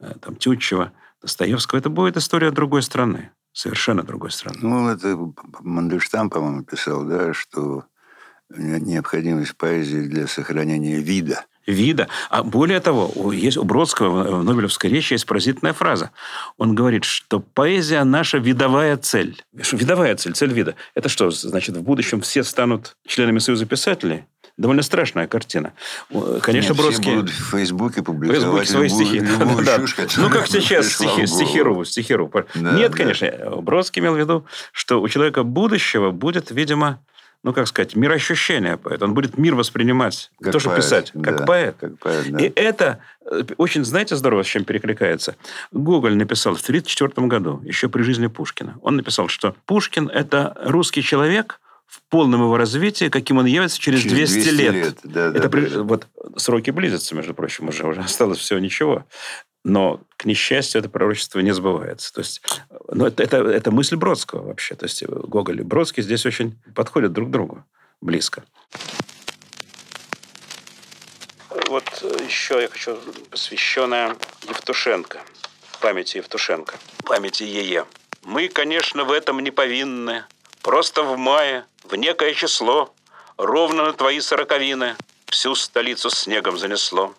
э, 0.00 0.12
там, 0.20 0.36
Тютчева, 0.36 0.92
Достоевского. 1.22 1.78
Это 1.78 1.88
будет 1.88 2.16
история 2.16 2.50
другой 2.50 2.82
страны, 2.82 3.30
совершенно 3.52 4.02
другой 4.02 4.30
страны. 4.30 4.58
Ну, 4.60 4.88
это 4.88 5.18
Мандельштам, 5.60 6.28
по-моему, 6.28 6.62
писал, 6.62 7.04
да, 7.04 7.32
что 7.32 7.84
необходимость 8.50 9.56
поэзии 9.56 10.08
для 10.08 10.26
сохранения 10.26 10.98
вида– 11.00 11.46
вида. 11.66 12.08
А 12.30 12.42
более 12.42 12.80
того, 12.80 13.32
есть 13.32 13.56
у 13.56 13.64
Бродского 13.64 14.40
в 14.40 14.44
Нобелевской 14.44 14.90
речи 14.90 15.14
есть 15.14 15.26
поразительная 15.26 15.72
фраза. 15.72 16.10
Он 16.58 16.74
говорит, 16.74 17.04
что 17.04 17.40
поэзия– 17.40 18.04
наша 18.04 18.38
видовая 18.38 18.96
цель. 18.96 19.42
Видовая 19.52 20.16
цель, 20.16 20.32
цель 20.32 20.52
вида. 20.52 20.74
Это 20.94 21.08
что, 21.08 21.30
значит, 21.30 21.76
в 21.76 21.82
будущем 21.82 22.20
все 22.20 22.42
станут 22.42 22.96
членами 23.06 23.38
Союза 23.38 23.66
писателей? 23.66 24.24
Довольно 24.58 24.82
страшная 24.82 25.26
картина. 25.26 25.72
Конечно, 26.42 26.72
Нет, 26.72 26.76
Бродский... 26.76 27.02
Все 27.02 27.14
будут 27.16 27.30
в 27.30 27.50
Фейсбуке 27.52 28.02
публиковать 28.02 28.68
свои 28.68 28.88
любую, 28.88 29.06
стихи. 29.06 29.18
Любую 29.20 29.64
да, 29.64 29.78
чушь, 29.78 29.96
Ну, 30.18 30.28
как 30.28 30.46
сейчас 30.46 30.88
стихи, 30.88 31.26
стихиру, 31.26 31.84
стихиру. 31.84 32.30
Да, 32.54 32.72
Нет, 32.72 32.90
да. 32.90 32.96
конечно. 32.96 33.28
Бродский 33.62 34.00
имел 34.00 34.14
в 34.14 34.18
виду, 34.18 34.44
что 34.72 35.00
у 35.00 35.08
человека 35.08 35.42
будущего 35.42 36.10
будет, 36.10 36.50
видимо, 36.50 37.00
ну, 37.42 37.52
как 37.52 37.66
сказать, 37.66 37.96
мироощущение 37.96 38.76
поэт. 38.76 39.02
Он 39.02 39.14
будет 39.14 39.36
мир 39.36 39.54
воспринимать, 39.54 40.30
как 40.40 40.52
тоже 40.52 40.68
поэт, 40.68 40.76
писать, 40.78 41.12
как 41.12 41.38
да, 41.38 41.44
поэт. 41.44 41.76
Как 41.78 41.98
поэт 41.98 42.30
да. 42.30 42.38
И 42.38 42.52
это 42.54 43.00
э, 43.24 43.42
очень, 43.56 43.84
знаете, 43.84 44.14
здорово, 44.16 44.44
с 44.44 44.46
чем 44.46 44.64
перекликается. 44.64 45.36
Гоголь 45.72 46.16
написал 46.16 46.54
в 46.54 46.62
1934 46.62 47.26
году, 47.26 47.60
еще 47.64 47.88
при 47.88 48.02
жизни 48.02 48.28
Пушкина. 48.28 48.78
Он 48.82 48.96
написал, 48.96 49.28
что 49.28 49.56
Пушкин– 49.66 50.08
это 50.14 50.56
русский 50.64 51.02
человек, 51.02 51.58
в 51.92 52.00
полном 52.08 52.40
его 52.40 52.56
развитии, 52.56 53.10
каким 53.10 53.36
он 53.36 53.44
явится 53.44 53.78
через, 53.78 54.00
через 54.00 54.14
200, 54.14 54.34
200 54.34 54.48
лет. 54.54 54.74
лет. 54.74 54.98
Да, 55.04 55.28
это 55.28 55.40
да, 55.40 55.48
при... 55.50 55.66
да. 55.66 55.82
Вот 55.82 56.06
сроки 56.36 56.70
близятся, 56.70 57.14
между 57.14 57.34
прочим, 57.34 57.68
уже, 57.68 57.86
уже 57.86 58.00
осталось 58.00 58.38
всего 58.38 58.58
ничего. 58.60 59.04
Но, 59.64 60.00
к 60.16 60.24
несчастью, 60.24 60.80
это 60.80 60.88
пророчество 60.88 61.38
не 61.40 61.52
сбывается. 61.52 62.12
То 62.12 62.20
есть, 62.20 62.42
ну, 62.88 63.06
это, 63.06 63.22
это, 63.22 63.36
это 63.38 63.70
мысль 63.70 63.96
Бродского 63.96 64.46
вообще. 64.46 64.74
То 64.74 64.86
есть, 64.86 65.04
Гоголь 65.06 65.60
и 65.60 65.62
Бродский 65.62 66.02
здесь 66.02 66.26
очень 66.26 66.58
подходят 66.74 67.12
друг 67.12 67.28
к 67.28 67.32
другу 67.32 67.64
близко. 68.00 68.42
Вот 71.68 71.84
еще 72.28 72.60
я 72.60 72.68
хочу 72.68 72.98
посвященное 73.30 74.16
Евтушенко, 74.48 75.22
памяти 75.80 76.18
Евтушенко, 76.18 76.74
памяти 77.04 77.44
Ее. 77.44 77.86
Мы, 78.24 78.48
конечно, 78.48 79.04
в 79.04 79.12
этом 79.12 79.40
не 79.40 79.50
повинны. 79.50 80.24
Просто 80.62 81.02
в 81.02 81.16
мае, 81.16 81.64
в 81.84 81.94
некое 81.96 82.34
число, 82.34 82.94
ровно 83.36 83.84
на 83.84 83.92
твои 83.92 84.20
сороковины, 84.20 84.96
всю 85.26 85.54
столицу 85.54 86.10
снегом 86.10 86.58
занесло. 86.58 87.14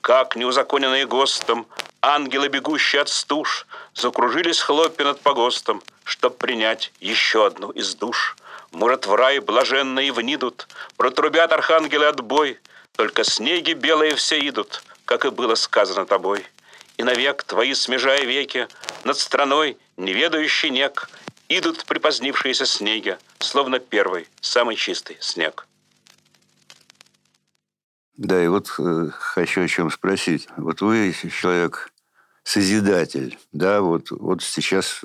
Как 0.00 0.34
неузаконенные 0.34 1.06
ГОСТом, 1.06 1.66
ангелы, 2.00 2.48
бегущие 2.48 3.02
от 3.02 3.08
стуж, 3.08 3.66
Закружились 3.94 4.60
хлопья 4.60 5.04
над 5.04 5.20
погостом, 5.20 5.82
Чтоб 6.04 6.36
принять 6.38 6.92
еще 7.00 7.46
одну 7.46 7.70
из 7.70 7.94
душ. 7.94 8.36
Может, 8.72 9.06
в 9.06 9.14
рай 9.14 9.40
блаженные 9.40 10.12
внидут, 10.12 10.68
Протрубят 10.96 11.52
архангелы 11.52 12.06
отбой, 12.06 12.58
Только 12.96 13.24
снеги 13.24 13.72
белые 13.72 14.14
все 14.14 14.38
идут, 14.48 14.82
Как 15.04 15.26
и 15.26 15.30
было 15.30 15.54
сказано 15.54 16.06
тобой. 16.06 16.46
И 16.96 17.02
навек 17.02 17.42
твои 17.42 17.74
смежая 17.74 18.22
веки 18.22 18.68
Над 19.04 19.18
страной, 19.18 19.76
неведающий 19.98 20.70
нек, 20.70 21.10
Идут 21.50 21.84
припозднившиеся 21.84 22.64
снеги, 22.64 23.18
Словно 23.38 23.80
первый, 23.80 24.28
самый 24.40 24.76
чистый 24.76 25.18
снег. 25.20 25.66
Да, 28.20 28.44
и 28.44 28.48
вот 28.48 28.70
э, 28.78 29.08
хочу 29.12 29.62
о 29.62 29.66
чем 29.66 29.90
спросить. 29.90 30.46
Вот 30.58 30.82
вы 30.82 31.14
человек 31.30 31.90
созидатель, 32.42 33.38
да, 33.50 33.80
вот, 33.80 34.10
вот 34.10 34.42
сейчас 34.42 35.00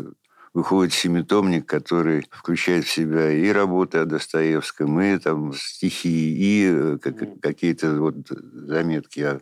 выходит 0.54 0.92
семитомник, 0.92 1.66
который 1.66 2.28
включает 2.30 2.84
в 2.84 2.92
себя 2.92 3.32
и 3.32 3.48
работы 3.54 4.00
о 4.00 4.06
Достоевском, 4.06 5.00
и 5.00 5.18
там 5.18 5.54
стихи, 5.54 6.10
и 6.10 6.70
э, 6.70 6.98
как, 7.02 7.40
какие-то 7.40 7.96
вот 8.02 8.16
заметки 8.28 9.22
о 9.22 9.40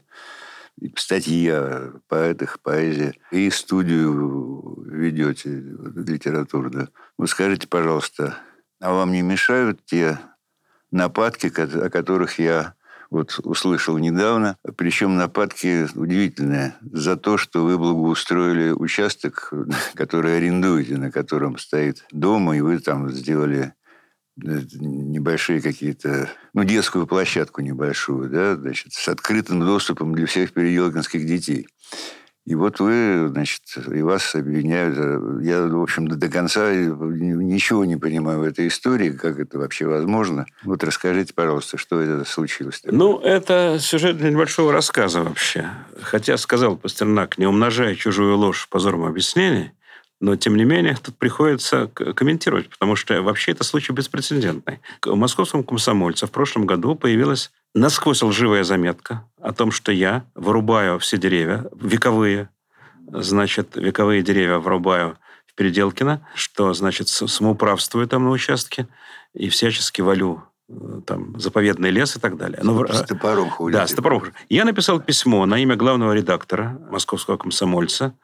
статьи 0.96 1.50
о 1.50 1.94
поэтах, 2.08 2.60
поэзии, 2.60 3.20
и 3.32 3.50
студию 3.50 4.84
ведете 4.86 5.50
литературную. 5.50 6.89
Вы 7.18 7.27
скажите, 7.27 7.68
пожалуйста, 7.68 8.38
а 8.80 8.94
вам 8.94 9.13
не 9.13 9.24
мешают 9.24 9.84
те 9.84 10.20
нападки, 10.92 11.48
о 11.48 11.89
которых 11.89 12.38
я 12.38 12.75
вот 13.13 13.39
услышал 13.43 13.98
недавно. 14.00 14.58
Причем 14.75 15.15
нападки 15.15 15.88
удивительные. 15.96 16.75
За 16.82 17.15
то, 17.15 17.38
что 17.38 17.63
вы 17.63 17.77
благоустроили 17.77 18.72
участок, 18.72 19.53
который 19.93 20.38
арендуете, 20.38 20.98
на 20.98 21.12
котором 21.12 21.58
стоит 21.58 22.05
дом, 22.12 22.51
и 22.53 22.62
вы 22.62 22.79
там 22.79 23.12
сделали 23.12 23.74
э, 24.43 24.62
небольшие 24.74 25.62
какие-то, 25.62 26.29
ну, 26.53 26.63
детскую 26.63 27.05
площадку 27.05 27.62
небольшую, 27.62 28.29
да, 28.29 28.55
значит, 28.55 28.93
с 28.93 29.08
открытым 29.08 29.60
доступом 29.60 30.15
для 30.15 30.25
всех 30.25 30.51
переделкинских 30.51 31.25
детей. 31.27 31.67
И 32.45 32.55
вот 32.55 32.81
вы, 32.81 33.29
значит, 33.29 33.62
и 33.89 34.01
вас 34.01 34.35
обвиняют. 34.35 34.97
Я, 35.43 35.65
в 35.65 35.81
общем, 35.81 36.09
до 36.09 36.29
конца 36.29 36.73
ничего 36.73 37.85
не 37.85 37.95
понимаю 37.95 38.39
в 38.39 38.43
этой 38.43 38.67
истории, 38.67 39.12
как 39.12 39.39
это 39.39 39.57
вообще 39.57 39.85
возможно. 39.85 40.45
Вот 40.63 40.83
расскажите, 40.83 41.33
пожалуйста, 41.33 41.77
что 41.77 42.01
это 42.01 42.25
случилось. 42.25 42.81
Ну, 42.83 43.17
это 43.19 43.77
сюжет 43.79 44.17
для 44.17 44.29
небольшого 44.29 44.73
рассказа 44.73 45.23
вообще. 45.23 45.69
Хотя, 46.01 46.35
сказал 46.35 46.75
Пастернак, 46.75 47.38
не 47.38 47.47
умножая 47.47 47.95
чужую 47.95 48.35
ложь 48.35 48.67
позором 48.69 49.05
объяснений, 49.05 49.71
но, 50.19 50.35
тем 50.35 50.57
не 50.57 50.65
менее, 50.65 50.97
тут 51.01 51.17
приходится 51.17 51.88
комментировать, 51.88 52.69
потому 52.69 52.95
что 52.95 53.21
вообще 53.21 53.51
это 53.51 53.63
случай 53.63 53.93
беспрецедентный. 53.93 54.79
В 55.05 55.15
московском 55.15 55.63
комсомольце 55.63 56.27
в 56.27 56.31
прошлом 56.31 56.65
году 56.65 56.95
появилась 56.95 57.51
насквозь 57.74 58.22
лживая 58.22 58.63
заметка 58.63 59.27
о 59.42 59.53
том, 59.53 59.72
что 59.72 59.92
я 59.92 60.25
вырубаю 60.36 61.00
все 61.00 61.18
деревья, 61.18 61.65
вековые, 61.80 62.50
значит, 63.08 63.75
вековые 63.75 64.22
деревья 64.22 64.58
вырубаю 64.58 65.18
в 65.48 65.56
Переделкино, 65.56 66.27
что, 66.36 66.74
значит, 66.74 67.08
самоуправствую 67.08 68.08
там 68.08 68.25
на 68.25 68.32
участке 68.32 68.88
и 69.34 69.50
всячески 69.50 70.01
валю 70.01 70.44
э, 70.70 71.01
там 71.06 71.39
заповедный 71.39 71.92
лес 71.92 72.15
и 72.15 72.20
так 72.20 72.38
далее. 72.38 72.60
Но, 72.63 72.86
с 72.88 73.03
топором. 73.03 73.51
Да, 73.72 73.88
с 73.88 73.94
топором. 73.94 74.24
Я 74.50 74.65
написал 74.65 75.00
письмо 75.00 75.46
на 75.46 75.60
имя 75.60 75.75
главного 75.75 76.13
редактора 76.13 76.80
московского 76.89 77.38
комсомольца 77.38 78.15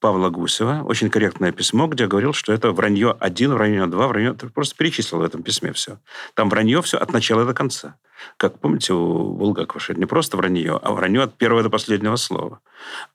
Павла 0.00 0.30
Гусева, 0.30 0.82
очень 0.84 1.10
корректное 1.10 1.52
письмо, 1.52 1.86
где 1.86 2.06
говорил, 2.06 2.32
что 2.32 2.54
это 2.54 2.72
вранье 2.72 3.14
один, 3.20 3.52
вранье 3.52 3.86
два, 3.86 4.08
вранье... 4.08 4.32
Просто 4.32 4.74
перечислил 4.74 5.18
в 5.18 5.22
этом 5.22 5.42
письме 5.42 5.72
все. 5.74 5.98
Там 6.34 6.48
вранье 6.48 6.80
все 6.80 6.96
от 6.96 7.12
начала 7.12 7.44
до 7.44 7.52
конца. 7.52 7.96
Как 8.38 8.58
помните, 8.58 8.94
у 8.94 9.34
Булгакова, 9.34 9.78
что 9.78 9.92
это 9.92 10.00
не 10.00 10.06
просто 10.06 10.38
вранье, 10.38 10.78
а 10.82 10.92
вранье 10.92 11.22
от 11.22 11.36
первого 11.36 11.62
до 11.62 11.70
последнего 11.70 12.16
слова. 12.16 12.60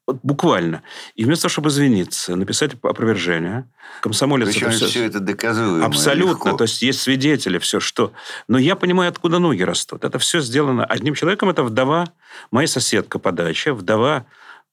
Вот 0.05 0.19
буквально. 0.21 0.83
И 1.15 1.25
вместо 1.25 1.43
того, 1.43 1.53
чтобы 1.53 1.69
извиниться, 1.69 2.35
написать 2.35 2.75
опровержение, 2.81 3.67
комсомолец... 4.01 4.47
Причем 4.47 4.67
это 4.67 4.75
все, 4.75 4.85
все 4.87 5.05
это 5.05 5.19
доказуемо. 5.19 5.85
Абсолютно. 5.85 6.31
Легко. 6.33 6.57
То 6.57 6.63
есть 6.65 6.83
есть 6.83 7.01
свидетели, 7.01 7.57
все 7.57 7.79
что. 7.79 8.13
Но 8.47 8.59
я 8.59 8.75
понимаю, 8.75 9.09
откуда 9.09 9.39
ноги 9.39 9.63
растут. 9.63 10.03
Это 10.03 10.19
все 10.19 10.39
сделано 10.39 10.85
одним 10.85 11.15
человеком. 11.15 11.49
Это 11.49 11.63
вдова, 11.63 12.05
моя 12.51 12.67
соседка 12.67 13.17
по 13.17 13.31
даче, 13.31 13.73
вдова 13.73 14.27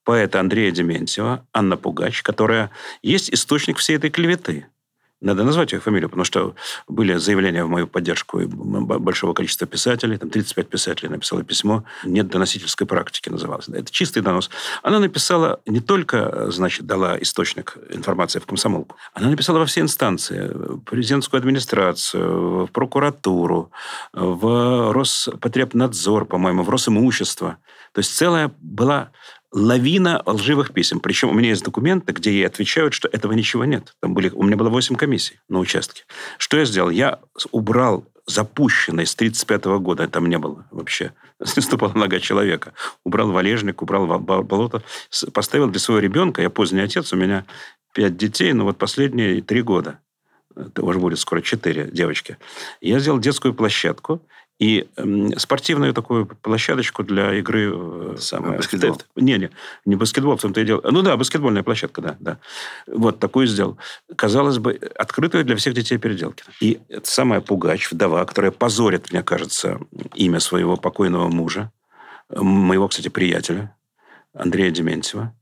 поэта 0.05 0.41
Андрея 0.41 0.71
Дементьева, 0.71 1.47
Анна 1.53 1.77
Пугач, 1.77 2.23
которая 2.23 2.71
есть 3.03 3.33
источник 3.33 3.79
всей 3.79 3.97
этой 3.97 4.11
клеветы. 4.11 4.67
Надо 5.23 5.45
назвать 5.45 5.71
ее 5.73 5.79
фамилию, 5.79 6.09
потому 6.09 6.25
что 6.25 6.57
были 6.89 7.15
заявления 7.15 7.65
в 7.65 7.69
мою 7.69 7.87
поддержку 7.87 8.41
большого 8.45 9.35
количества 9.35 9.69
писателей. 9.69 10.19
Там 10.19 10.31
35 10.31 10.69
писателей 10.69 11.11
написало 11.11 11.45
письмо. 11.45 11.85
Нет 12.03 12.27
доносительской 12.27 12.89
практики 12.89 13.29
называлось. 13.29 13.69
Это 13.69 13.89
чистый 13.93 14.21
донос. 14.21 14.51
Она 14.83 14.99
написала 14.99 15.61
не 15.65 15.79
только, 15.81 16.51
значит, 16.51 16.87
дала 16.87 17.17
источник 17.23 17.79
информации 17.91 18.41
в 18.41 18.47
комсомолку. 18.47 18.97
Она 19.15 19.31
написала 19.31 19.61
во 19.61 19.67
все 19.67 19.83
инстанции. 19.83 20.51
Президентскую 20.87 21.39
администрацию, 21.39 22.67
в 22.67 22.73
прокуратуру, 22.73 23.71
в 24.13 24.93
Роспотребнадзор, 24.93 26.25
по-моему, 26.25 26.65
в 26.65 26.69
Росимущество. 26.69 27.59
То 27.93 28.01
есть 28.01 28.17
целая 28.17 28.53
была 28.59 29.13
лавина 29.53 30.23
лживых 30.27 30.73
писем. 30.73 31.01
Причем 31.01 31.31
у 31.31 31.35
меня 31.35 31.51
есть 31.51 31.65
документы, 31.65 32.13
где 32.13 32.33
ей 32.33 32.47
отвечают, 32.47 32.95
что 32.95 33.09
этого 33.09 33.33
ничего 33.33 33.65
нет. 33.65 33.95
Там 34.01 34.15
были, 34.15 34.31
у 34.31 34.43
меня 34.43 34.57
было 34.57 34.71
8 34.71 34.97
комиссий 34.97 35.39
на 35.49 35.59
участке. 35.59 36.05
Что 36.39 36.57
я 36.57 36.65
сделал? 36.65 36.91
Я 36.91 37.21
убрал 37.51 38.07
запущенный 38.27 39.07
с 39.07 39.15
1935 39.15 39.65
года, 39.83 40.09
там 40.09 40.29
не 40.29 40.39
было 40.39 40.67
вообще, 40.71 41.13
не 41.57 41.63
ступала 41.63 41.93
нога 41.93 42.21
человека. 42.21 42.73
Убрал 43.05 43.31
валежник, 43.31 43.83
убрал 43.83 44.07
болото, 44.07 44.83
поставил 45.33 45.69
для 45.69 45.81
своего 45.81 46.01
ребенка, 46.01 46.43
я 46.43 46.51
поздний 46.51 46.81
отец, 46.81 47.13
у 47.13 47.17
меня 47.17 47.45
пять 47.93 48.17
детей, 48.17 48.53
но 48.53 48.65
вот 48.65 48.79
последние 48.79 49.43
три 49.43 49.63
года, 49.63 49.99
это 50.55 50.83
уже 50.83 50.99
будет 50.99 51.19
скоро 51.19 51.43
четыре 51.43 51.91
девочки, 51.91 52.39
я 52.81 52.99
сделал 53.01 53.19
детскую 53.19 53.55
площадку, 53.55 54.25
и 54.59 54.87
спортивную 55.39 55.93
такую 55.93 56.27
площадочку 56.27 57.03
для 57.03 57.35
игры... 57.35 57.73
Э, 57.75 58.17
самое, 58.19 58.59
баскетбол? 58.59 59.01
Не, 59.17 59.39
не, 59.39 59.51
не 59.85 59.97
баскетбол, 59.97 60.37
в 60.37 60.41
том-то 60.41 60.61
и 60.61 60.65
дело. 60.65 60.81
Ну 60.85 61.03
да, 61.03 61.17
баскетбольная 61.17 61.63
площадка, 61.63 62.01
да, 62.01 62.17
да. 62.21 62.39
Вот 62.87 63.19
такую 63.19 63.47
сделал. 63.49 63.77
Казалось 64.15 64.59
бы, 64.59 64.75
открытую 64.97 65.45
для 65.45 65.57
всех 65.57 65.75
детей 65.75 65.99
переделки. 65.99 66.45
И 66.61 66.81
самая 67.03 67.41
Пугач, 67.41 67.91
вдова, 67.91 68.25
которая 68.25 68.53
позорит, 68.53 69.13
мне 69.13 69.23
кажется, 69.23 69.81
имя 70.15 70.39
своего 70.39 70.77
покойного 70.77 71.29
мужа, 71.29 71.73
моего, 72.31 72.89
кстати, 72.89 73.09
приятеля, 73.09 73.75
Андрея 74.33 74.71
Дементьева, 74.71 75.35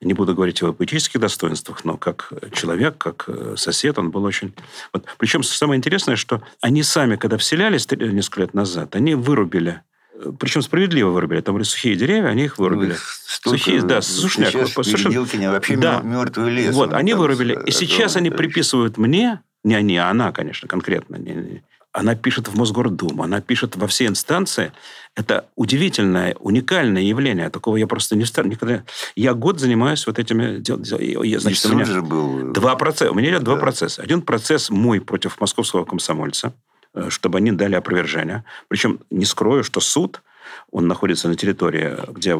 не 0.00 0.14
буду 0.14 0.34
говорить 0.34 0.62
о 0.62 0.72
поэтических 0.72 1.20
достоинствах, 1.20 1.84
но 1.84 1.96
как 1.96 2.32
человек, 2.52 2.98
как 2.98 3.24
э, 3.28 3.54
сосед, 3.56 3.98
он 3.98 4.10
был 4.10 4.24
очень... 4.24 4.54
Вот. 4.92 5.06
Причем 5.18 5.42
самое 5.42 5.78
интересное, 5.78 6.16
что 6.16 6.42
они 6.60 6.82
сами, 6.82 7.16
когда 7.16 7.36
вселялись 7.36 7.90
несколько 7.90 8.40
лет 8.42 8.54
назад, 8.54 8.94
они 8.94 9.14
вырубили 9.14 9.82
э, 10.14 10.32
причем 10.38 10.62
справедливо 10.62 11.10
вырубили. 11.10 11.40
Там 11.40 11.54
были 11.54 11.64
сухие 11.64 11.96
деревья, 11.96 12.28
они 12.28 12.44
их 12.44 12.58
вырубили. 12.58 12.96
Ну, 13.44 13.50
сухие, 13.50 13.82
да, 13.82 14.00
сушняк. 14.00 14.50
Сейчас 14.50 14.72
совершенно... 14.72 15.50
вообще 15.52 15.76
да. 15.76 16.00
мертвый 16.00 16.52
лес. 16.52 16.74
Вот, 16.74 16.92
они 16.92 17.14
вырубили. 17.14 17.58
И 17.66 17.72
сейчас 17.72 18.16
они 18.16 18.30
приписывают 18.30 18.98
мне, 18.98 19.40
не 19.64 19.74
они, 19.74 19.96
а 19.96 20.10
она, 20.10 20.32
конечно, 20.32 20.68
конкретно, 20.68 21.16
не, 21.16 21.32
не, 21.32 21.62
она 21.92 22.14
пишет 22.14 22.48
в 22.48 22.56
Мосгордуму, 22.56 23.22
она 23.22 23.40
пишет 23.40 23.76
во 23.76 23.86
все 23.86 24.06
инстанции. 24.06 24.72
Это 25.14 25.48
удивительное, 25.56 26.36
уникальное 26.38 27.02
явление. 27.02 27.50
Такого 27.50 27.76
я 27.76 27.86
просто 27.86 28.14
не 28.14 28.24
стал 28.24 28.44
никогда. 28.44 28.84
Я 29.16 29.34
год 29.34 29.58
занимаюсь 29.58 30.06
вот 30.06 30.18
этими 30.18 30.58
делами. 30.58 31.36
Значит, 31.38 31.66
у 31.66 31.74
меня 31.74 31.84
же 31.84 32.02
был... 32.02 32.52
два 32.52 32.76
процесса. 32.76 33.10
У 33.10 33.14
меня 33.14 33.30
идет 33.30 33.40
да. 33.40 33.52
два 33.52 33.56
процесса. 33.56 34.02
Один 34.02 34.22
процесс 34.22 34.70
мой 34.70 35.00
против 35.00 35.40
московского 35.40 35.84
комсомольца, 35.84 36.52
э, 36.94 37.08
чтобы 37.10 37.38
они 37.38 37.52
дали 37.52 37.74
опровержение. 37.74 38.44
Причем 38.68 39.00
не 39.10 39.24
скрою, 39.24 39.64
что 39.64 39.80
суд, 39.80 40.22
он 40.70 40.86
находится 40.86 41.28
на 41.28 41.36
территории, 41.36 41.96
где 42.12 42.36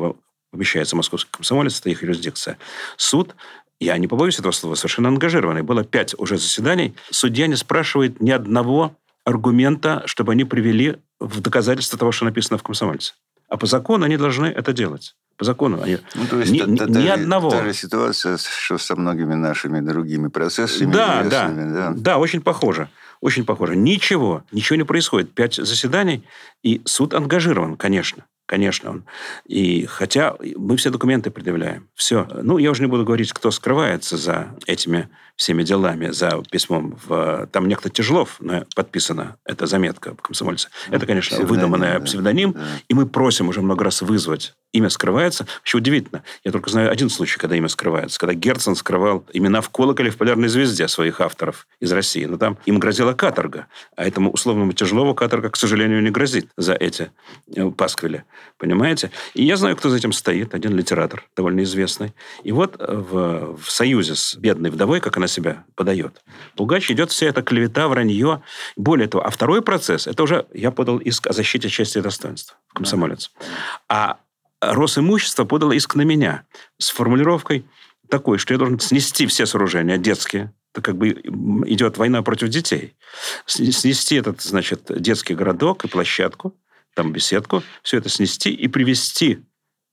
помещается 0.50 0.94
московский 0.94 1.30
комсомолец, 1.30 1.80
это 1.80 1.90
их 1.90 2.02
юрисдикция. 2.02 2.58
Суд 2.96 3.34
я 3.80 3.96
не 3.96 4.08
побоюсь 4.08 4.38
этого 4.38 4.52
слова, 4.52 4.74
совершенно 4.74 5.08
ангажированный. 5.08 5.62
Было 5.62 5.84
пять 5.84 6.14
уже 6.18 6.36
заседаний. 6.36 6.94
Судья 7.10 7.46
не 7.46 7.56
спрашивает 7.56 8.20
ни 8.20 8.30
одного 8.30 8.96
аргумента, 9.28 10.02
чтобы 10.06 10.32
они 10.32 10.44
привели 10.44 10.96
в 11.20 11.40
доказательство 11.40 11.98
того, 11.98 12.12
что 12.12 12.24
написано 12.24 12.58
в 12.58 12.62
«Комсомольце». 12.62 13.14
А 13.48 13.56
по 13.56 13.66
закону 13.66 14.04
они 14.04 14.16
должны 14.16 14.46
это 14.46 14.72
делать. 14.72 15.16
По 15.36 15.44
закону. 15.44 15.82
Они... 15.82 15.98
Ну, 16.14 16.26
то 16.26 16.40
есть, 16.40 16.50
ни, 16.50 16.58
та, 16.58 16.86
ни 16.86 17.06
та, 17.06 17.14
одного. 17.14 17.50
Та 17.50 17.64
же 17.64 17.72
ситуация, 17.72 18.38
что 18.38 18.78
со 18.78 18.96
многими 18.96 19.34
нашими 19.34 19.80
другими 19.80 20.28
процессами. 20.28 20.92
Да, 20.92 21.22
да, 21.24 21.48
да. 21.48 21.92
Да, 21.96 22.18
очень 22.18 22.40
похоже. 22.40 22.88
Очень 23.20 23.44
похоже. 23.44 23.76
Ничего. 23.76 24.42
Ничего 24.52 24.76
не 24.76 24.84
происходит. 24.84 25.32
Пять 25.32 25.54
заседаний, 25.54 26.24
и 26.62 26.80
суд 26.84 27.14
ангажирован, 27.14 27.76
конечно. 27.76 28.24
Конечно, 28.48 28.90
он. 28.90 29.04
И 29.44 29.84
хотя 29.84 30.34
мы 30.56 30.78
все 30.78 30.88
документы 30.88 31.30
предъявляем. 31.30 31.86
Все. 31.94 32.26
Ну, 32.42 32.56
я 32.56 32.70
уже 32.70 32.80
не 32.80 32.88
буду 32.88 33.04
говорить, 33.04 33.30
кто 33.34 33.50
скрывается 33.50 34.16
за 34.16 34.56
этими 34.66 35.10
всеми 35.38 35.62
делами, 35.62 36.10
за 36.10 36.42
письмом. 36.50 36.98
В... 37.06 37.46
Там 37.52 37.68
некто 37.68 37.90
Тяжелов 37.90 38.40
подписана 38.74 39.36
эта 39.44 39.66
заметка 39.66 40.14
в 40.14 40.22
комсомольце. 40.22 40.68
Ну, 40.88 40.96
Это, 40.96 41.06
конечно, 41.06 41.36
псевдоним, 41.36 41.54
выдуманный 41.54 41.98
да. 41.98 42.00
псевдоним. 42.00 42.52
Да. 42.52 42.60
И 42.88 42.94
мы 42.94 43.06
просим 43.06 43.48
уже 43.48 43.62
много 43.62 43.84
раз 43.84 44.02
вызвать. 44.02 44.54
Имя 44.72 44.90
скрывается. 44.90 45.46
Вообще 45.58 45.78
удивительно. 45.78 46.24
Я 46.42 46.50
только 46.50 46.70
знаю 46.70 46.90
один 46.90 47.08
случай, 47.08 47.38
когда 47.38 47.54
имя 47.54 47.68
скрывается. 47.68 48.18
Когда 48.18 48.34
Герцен 48.34 48.74
скрывал 48.74 49.24
имена 49.32 49.60
в 49.60 49.70
колоколе 49.70 50.10
в 50.10 50.16
«Полярной 50.16 50.48
звезде» 50.48 50.88
своих 50.88 51.20
авторов 51.20 51.68
из 51.80 51.92
России. 51.92 52.24
Но 52.24 52.36
там 52.36 52.58
им 52.66 52.78
грозила 52.78 53.12
каторга. 53.12 53.68
А 53.96 54.04
этому 54.04 54.32
условному 54.32 54.72
Тяжелову 54.72 55.14
каторга, 55.14 55.50
к 55.50 55.56
сожалению, 55.56 56.02
не 56.02 56.10
грозит 56.10 56.50
за 56.56 56.74
эти 56.74 57.12
э, 57.54 57.70
пасквили. 57.70 58.24
Понимаете? 58.58 59.10
И 59.34 59.44
я 59.44 59.56
знаю, 59.56 59.76
кто 59.76 59.88
за 59.88 59.96
этим 59.96 60.12
стоит. 60.12 60.54
Один 60.54 60.74
литератор, 60.74 61.24
довольно 61.36 61.62
известный. 61.62 62.14
И 62.42 62.52
вот 62.52 62.76
в, 62.78 63.56
в 63.56 63.70
союзе 63.70 64.14
с 64.14 64.34
бедной 64.34 64.70
вдовой, 64.70 65.00
как 65.00 65.16
она 65.16 65.28
себя 65.28 65.64
подает, 65.74 66.22
Пугач 66.56 66.90
идет 66.90 67.10
вся 67.10 67.26
эта 67.26 67.42
клевета, 67.42 67.88
вранье. 67.88 68.42
Более 68.76 69.08
того, 69.08 69.24
а 69.24 69.30
второй 69.30 69.62
процесс, 69.62 70.06
это 70.06 70.22
уже 70.22 70.46
я 70.52 70.70
подал 70.70 70.98
иск 70.98 71.26
о 71.26 71.32
защите 71.32 71.68
чести 71.68 71.98
и 71.98 72.00
достоинства 72.00 72.56
комсомолец. 72.74 73.30
А 73.88 74.18
Росимущество 74.60 75.44
подало 75.44 75.72
иск 75.72 75.94
на 75.94 76.02
меня 76.02 76.44
с 76.78 76.90
формулировкой 76.90 77.64
такой, 78.08 78.38
что 78.38 78.54
я 78.54 78.58
должен 78.58 78.80
снести 78.80 79.26
все 79.26 79.46
сооружения 79.46 79.98
детские, 79.98 80.52
это 80.72 80.82
как 80.82 80.96
бы 80.96 81.10
идет 81.66 81.98
война 81.98 82.22
против 82.22 82.48
детей. 82.48 82.96
Снести 83.46 84.16
этот, 84.16 84.40
значит, 84.42 84.90
детский 84.90 85.34
городок 85.34 85.84
и 85.84 85.88
площадку, 85.88 86.56
там 86.98 87.12
беседку, 87.12 87.62
все 87.84 87.98
это 87.98 88.08
снести 88.08 88.50
и 88.50 88.66
привести 88.66 89.38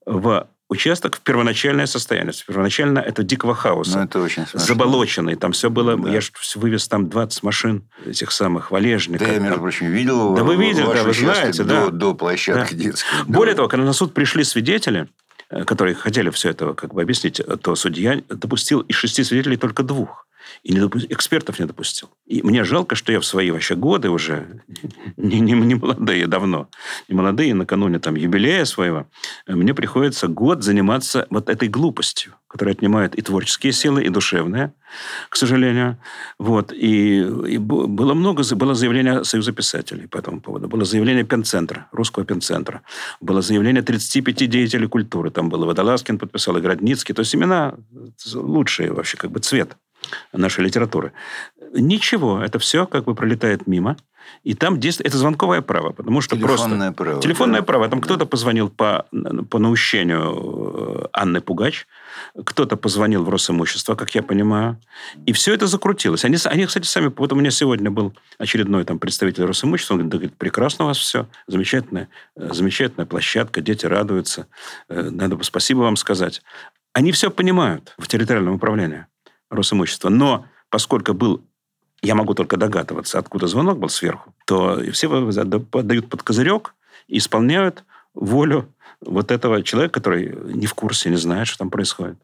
в 0.08 0.50
участок 0.70 1.18
в 1.18 1.22
первоначальное 1.22 1.86
состояние. 1.86 2.34
Первоначально 2.48 2.98
это 2.98 3.22
дикого 3.22 3.54
хаоса. 3.54 4.00
Ну, 4.00 4.06
это 4.06 4.20
очень 4.20 4.48
смешно. 4.48 4.60
Заболоченный. 4.60 5.36
Там 5.36 5.52
все 5.52 5.70
было... 5.70 5.96
Да. 5.96 6.10
Я 6.10 6.20
же 6.20 6.32
вывез 6.56 6.88
там 6.88 7.08
20 7.08 7.44
машин 7.44 7.88
этих 8.08 8.32
самых 8.32 8.72
валежников. 8.72 9.28
Да, 9.28 9.34
я, 9.34 9.40
между 9.40 9.60
прочим, 9.60 9.92
видел 9.92 10.34
Да 10.34 10.44
вы 10.44 10.56
видели, 10.56 10.84
да, 10.84 11.04
вы 11.04 11.14
знаете. 11.14 11.64
До, 11.64 11.86
да. 11.86 11.90
до 11.90 12.16
площадки 12.16 12.74
да. 12.74 12.84
детской. 12.84 13.08
Более 13.28 13.54
того, 13.54 13.68
когда 13.68 13.86
на 13.86 13.94
суд 13.94 14.16
пришли 14.16 14.44
свидетели, 14.44 15.08
э, 15.52 15.64
которые 15.64 15.94
хотели 15.94 16.32
все 16.32 16.50
это 16.50 16.74
как 16.74 16.96
бы 16.96 17.04
объяснить, 17.04 17.40
то 17.62 17.76
судья 17.76 18.20
допустил 18.30 18.80
из 18.80 18.96
шести 18.96 19.24
свидетелей 19.24 19.58
только 19.58 19.84
двух 19.84 20.26
и 20.64 20.74
не 20.74 20.80
допу... 20.80 21.00
экспертов 21.00 21.60
не 21.60 21.66
допустил. 21.66 22.10
И 22.26 22.42
мне 22.42 22.64
жалко, 22.64 22.96
что 22.96 23.12
я 23.12 23.20
в 23.20 23.26
свои 23.26 23.52
вообще 23.52 23.76
годы 23.76 24.10
уже, 24.10 24.62
не, 25.18 25.40
не, 25.40 25.54
не 25.54 25.76
молодые 25.76 26.28
давно, 26.28 26.70
не 27.08 27.16
молодые, 27.16 27.54
накануне 27.54 28.00
там 28.00 28.16
юбилея 28.16 28.66
своего, 28.66 29.08
мне 29.48 29.74
приходится 29.74 30.28
год 30.28 30.64
заниматься 30.64 31.28
вот 31.30 31.50
этой 31.50 31.70
глупостью, 31.70 32.34
которая 32.48 32.74
отнимает 32.74 33.16
и 33.16 33.22
творческие 33.22 33.74
силы, 33.74 34.04
и 34.04 34.10
душевные, 34.10 34.74
к 35.30 35.36
сожалению. 35.36 35.98
Вот. 36.40 36.72
И, 36.72 37.20
и 37.20 37.58
было 37.58 38.14
много, 38.14 38.44
было 38.56 38.74
заявление 38.76 39.24
Союза 39.24 39.52
писателей 39.52 40.08
по 40.08 40.18
этому 40.18 40.42
поводу. 40.42 40.68
Было 40.68 40.86
заявление 40.86 41.26
Пенцентра, 41.26 41.88
русского 41.92 42.26
Пенцентра. 42.26 42.82
Было 43.22 43.42
заявление 43.42 43.84
35 43.84 44.50
деятелей 44.50 44.88
культуры. 44.88 45.32
Там 45.32 45.50
был 45.50 45.66
Водолазкин 45.66 46.18
подписал, 46.18 46.58
и 46.58 46.62
Городницкий. 46.62 47.14
То 47.14 47.22
есть 47.22 47.36
имена 47.36 47.76
лучшие 48.34 48.94
вообще, 48.94 49.18
как 49.18 49.32
бы 49.32 49.40
цвет 49.40 49.78
нашей 50.34 50.64
литературы. 50.64 51.14
Ничего, 51.74 52.42
это 52.42 52.60
все 52.60 52.86
как 52.86 53.06
бы 53.06 53.16
пролетает 53.16 53.68
мимо. 53.68 53.98
И 54.44 54.54
там 54.54 54.80
действует... 54.80 55.08
Это 55.08 55.18
звонковое 55.18 55.62
право, 55.62 55.92
потому 55.92 56.22
что 56.22 56.36
Телефонное 56.36 56.92
просто... 56.92 57.04
право. 57.04 57.22
Телефонное 57.22 57.60
да. 57.62 57.66
право. 57.66 57.88
Там 57.90 58.00
Да. 58.00 58.06
кто-то 58.06 58.26
позвонил 58.26 58.70
по, 58.70 59.06
по 59.50 59.60
наущению 59.60 61.04
э, 61.04 61.08
Анны 61.14 61.42
Пугач, 61.42 61.88
кто-то 62.44 62.78
позвонил 62.78 63.24
в 63.24 63.30
Росимущество, 63.30 63.96
как 63.96 64.14
я 64.16 64.24
понимаю. 64.24 64.80
И 65.26 65.34
все 65.34 65.54
это 65.54 65.68
закрутилось. 65.68 66.26
Они, 66.26 66.38
они, 66.46 66.66
кстати, 66.66 66.86
сами... 66.86 67.12
Вот 67.16 67.34
у 67.34 67.36
меня 67.36 67.52
сегодня 67.52 67.92
был 67.92 68.14
очередной 68.38 68.84
там 68.84 69.00
представитель 69.00 69.46
Росимущества. 69.46 69.94
Он 69.94 70.00
говорит, 70.00 70.12
да, 70.12 70.18
говорит, 70.18 70.38
прекрасно 70.38 70.86
у 70.86 70.88
вас 70.90 70.98
все. 70.98 71.28
Замечательная, 71.48 72.10
э, 72.36 72.50
замечательная 72.54 73.06
площадка. 73.06 73.62
Дети 73.62 73.86
радуются. 73.86 74.48
Э, 74.90 75.10
Надо 75.10 75.36
бы 75.36 75.44
спасибо 75.44 75.80
вам 75.80 75.96
сказать. 75.96 76.42
Они 76.94 77.12
все 77.12 77.30
понимают 77.30 77.94
в 77.98 78.08
территориальном 78.08 78.56
управлении 78.56 79.06
Росимущества. 79.56 80.10
Но 80.10 80.46
поскольку 80.70 81.14
был 81.14 81.42
я 82.02 82.16
могу 82.16 82.34
только 82.34 82.58
догадываться, 82.58 83.18
откуда 83.20 83.48
звонок 83.48 83.80
был 83.80 83.90
сверху, 83.90 84.34
то 84.46 84.80
все 84.92 85.10
подают 85.60 86.10
под 86.10 86.24
козырек 86.24 86.76
и 87.08 87.18
исполняют 87.18 87.84
волю 88.14 88.72
вот 89.02 89.32
этого 89.32 89.64
человека, 89.64 89.94
который 90.00 90.36
не 90.54 90.68
в 90.68 90.74
курсе, 90.74 91.10
не 91.10 91.16
знает, 91.16 91.48
что 91.48 91.60
там 91.60 91.70
происходит. 91.70 92.18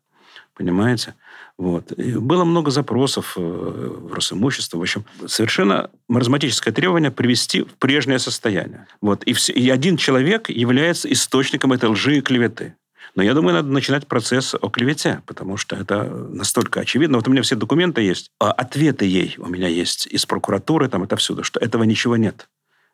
Понимаете? 0.56 1.15
Вот. 1.58 1.91
И 1.94 2.13
было 2.13 2.44
много 2.44 2.72
запросов 2.72 3.34
э, 3.38 3.41
в 3.41 4.13
Росимущество. 4.13 4.78
В 4.78 4.82
общем, 4.82 5.06
совершенно 5.26 5.89
маразматическое 6.08 6.74
требование 6.74 7.12
привести 7.12 7.63
в 7.63 7.74
прежнее 7.74 8.20
состояние. 8.20 8.88
Вот. 9.00 9.24
И, 9.24 9.34
все, 9.34 9.54
и 9.54 9.70
один 9.70 9.98
человек 9.98 10.50
является 10.50 11.12
источником 11.12 11.74
этой 11.74 11.89
лжи 11.89 12.17
и 12.17 12.22
клеветы. 12.22 12.76
Но 13.15 13.24
я 13.24 13.34
думаю, 13.34 13.56
надо 13.56 13.69
начинать 13.69 14.08
процесс 14.08 14.56
о 14.56 14.69
клевете, 14.69 15.21
потому 15.26 15.58
что 15.58 15.76
это 15.76 16.04
настолько 16.04 16.80
очевидно. 16.80 17.17
Вот 17.17 17.28
у 17.28 17.32
меня 17.32 17.41
все 17.41 17.56
документы 17.56 18.02
есть, 18.02 18.32
а 18.39 18.52
ответы 18.52 19.06
ей 19.06 19.36
у 19.38 19.47
меня 19.47 19.67
есть 19.67 20.08
из 20.08 20.26
прокуратуры, 20.26 20.88
там 20.88 21.04
это 21.04 21.17
всюду, 21.17 21.43
что 21.43 21.60
этого 21.60 21.84
ничего 21.84 22.15
нет. 22.15 22.47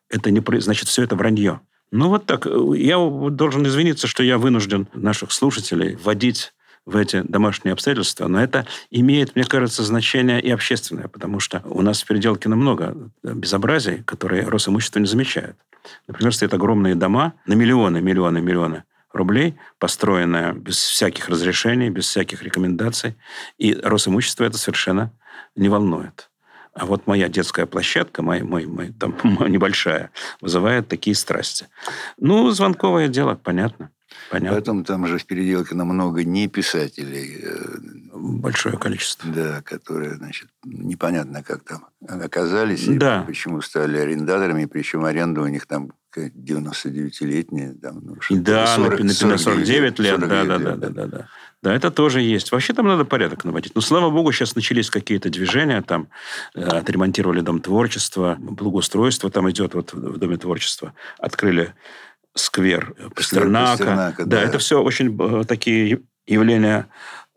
Это 0.09 0.31
не 0.31 0.41
значит, 0.59 0.87
все 0.87 1.03
это 1.03 1.15
вранье. 1.15 1.61
Ну 1.91 2.09
вот 2.09 2.25
так. 2.25 2.47
Я 2.75 2.97
вот 2.97 3.35
должен 3.35 3.65
извиниться, 3.67 4.07
что 4.07 4.23
я 4.23 4.37
вынужден 4.37 4.87
наших 4.93 5.31
слушателей 5.31 5.95
вводить 5.95 6.53
в 6.85 6.95
эти 6.95 7.21
домашние 7.21 7.73
обстоятельства, 7.73 8.27
но 8.27 8.41
это 8.41 8.65
имеет, 8.91 9.35
мне 9.35 9.43
кажется, 9.43 9.83
значение 9.83 10.41
и 10.41 10.49
общественное, 10.49 11.09
потому 11.09 11.41
что 11.41 11.61
у 11.65 11.81
нас 11.81 12.01
в 12.01 12.07
Переделкино 12.07 12.55
много 12.55 13.11
безобразий, 13.23 14.03
которые 14.03 14.47
Росимущество 14.47 14.99
не 14.99 15.05
замечает. 15.05 15.57
Например, 16.07 16.33
стоят 16.33 16.53
огромные 16.53 16.95
дома 16.95 17.33
на 17.45 17.53
миллионы, 17.53 18.01
миллионы, 18.01 18.39
миллионы 18.39 18.83
рублей, 19.13 19.57
построенная 19.79 20.53
без 20.53 20.77
всяких 20.77 21.29
разрешений, 21.29 21.89
без 21.89 22.07
всяких 22.07 22.43
рекомендаций. 22.43 23.15
И 23.57 23.73
Росимущество 23.73 24.43
это 24.43 24.57
совершенно 24.57 25.11
не 25.55 25.69
волнует. 25.69 26.29
А 26.73 26.85
вот 26.85 27.07
моя 27.07 27.27
детская 27.27 27.65
площадка, 27.65 28.21
мой, 28.21 28.43
мой, 28.43 28.65
мой, 28.67 28.93
там, 28.99 29.17
небольшая, 29.23 30.11
вызывает 30.41 30.87
такие 30.87 31.15
страсти. 31.15 31.67
Ну, 32.17 32.51
звонковое 32.51 33.07
дело, 33.07 33.35
понятно. 33.35 33.89
Понятно. 34.29 34.59
Потом 34.59 34.83
там 34.83 35.07
же 35.07 35.17
в 35.17 35.25
переделке 35.25 35.75
много 35.75 36.23
не 36.23 36.47
писателей, 36.47 37.41
э, 37.43 37.77
Большое 38.27 38.77
количество. 38.77 39.29
да, 39.31 39.61
которые, 39.61 40.15
значит, 40.15 40.49
непонятно, 40.63 41.43
как 41.43 41.63
там 41.63 41.87
оказались, 42.07 42.87
и 42.87 42.97
Да. 42.97 43.23
почему 43.25 43.61
стали 43.61 43.97
арендаторами, 43.97 44.65
причем 44.65 45.05
аренда 45.05 45.41
у 45.41 45.47
них 45.47 45.65
там 45.65 45.91
99-летняя. 46.15 47.73
Там, 47.73 48.01
ну, 48.03 48.17
Да, 48.29 48.75
40, 48.75 48.99
на, 48.99 49.05
на 49.05 49.37
49 49.37 49.99
лет, 49.99 50.19
да, 50.19 50.27
49 50.27 50.47
да, 50.47 50.57
да, 50.57 50.75
да, 50.75 50.89
да, 50.89 51.05
да. 51.05 51.27
Да, 51.63 51.73
это 51.73 51.89
тоже 51.91 52.21
есть. 52.21 52.51
Вообще 52.51 52.73
там 52.73 52.87
надо 52.87 53.03
порядок 53.03 53.43
наводить. 53.43 53.73
Но, 53.75 53.81
слава 53.81 54.09
богу, 54.09 54.31
сейчас 54.31 54.55
начались 54.55 54.89
какие-то 54.89 55.29
движения. 55.29 55.81
Там 55.81 56.07
э, 56.55 56.61
отремонтировали 56.61 57.41
Дом 57.41 57.61
творчества, 57.61 58.35
благоустройство 58.39 59.29
там 59.29 59.49
идет 59.49 59.73
вот 59.73 59.93
в 59.93 60.13
в 60.13 60.17
Доме 60.17 60.37
творчества. 60.37 60.93
Открыли 61.19 61.73
сквер 62.35 62.93
Пастернака. 63.15 63.71
Пастернака, 63.77 64.25
да, 64.25 64.37
да. 64.37 64.43
это 64.43 64.59
все 64.59 64.81
очень 64.81 65.17
э, 65.19 65.43
такие 65.45 66.01
явления 66.27 66.87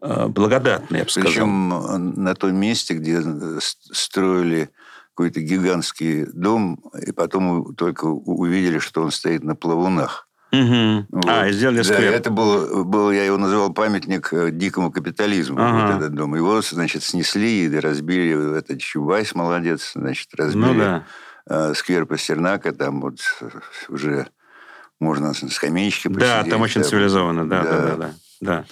э, 0.03 0.27
благодатные, 0.29 1.01
я 1.01 1.05
бы 1.05 1.11
сказал. 1.11 1.31
Причем 1.31 1.73
э, 1.75 1.99
на 1.99 2.35
том 2.35 2.55
месте, 2.57 2.95
где 2.95 3.21
э, 3.25 3.59
строили 3.61 4.71
какой-то 5.15 5.41
гигантский 5.41 6.27
дом, 6.33 6.81
и 7.07 7.13
потом 7.13 7.75
только 7.75 8.05
увидели, 8.07 8.79
что 8.79 9.03
он 9.03 9.11
стоит 9.11 9.45
на 9.45 9.55
плавунах. 9.55 10.27
Мгм. 10.53 11.07
Вот. 11.11 11.25
А, 11.29 11.47
и 11.47 11.53
сделали 11.53 11.79
Да, 11.79 11.85
сквер. 11.85 12.13
это 12.13 12.31
был, 12.31 12.85
был, 12.85 13.13
я 13.13 13.25
его 13.25 13.37
называл 13.37 13.73
памятник 13.73 14.31
дикому 14.57 14.91
капитализму, 14.91 15.59
Ага. 15.61 15.87
вот 15.93 15.97
этот 16.03 16.15
дом. 16.15 16.35
Его, 16.35 16.61
значит, 16.63 17.05
снесли 17.05 17.67
и 17.67 17.77
разбили. 17.79 18.59
Этот 18.59 18.81
Чубайс 18.81 19.35
молодец, 19.35 19.93
значит, 19.95 20.29
разбили 20.35 20.65
Ну 20.73 20.75
да. 20.79 21.05
э, 21.49 21.75
сквер 21.75 22.05
Пастернака, 22.07 22.73
там 22.73 23.01
вот 23.01 23.19
уже 23.89 24.27
можно 24.99 25.29
на 25.29 25.51
скамеечке 25.51 26.09
Да, 26.09 26.15
посидеть. 26.39 26.51
там 26.53 26.63
очень 26.63 26.83
цивилизованно, 26.83 27.49
да, 27.49 27.63
да, 27.63 27.71
да, 27.71 27.97
да. 27.97 28.11
да. 28.41 28.65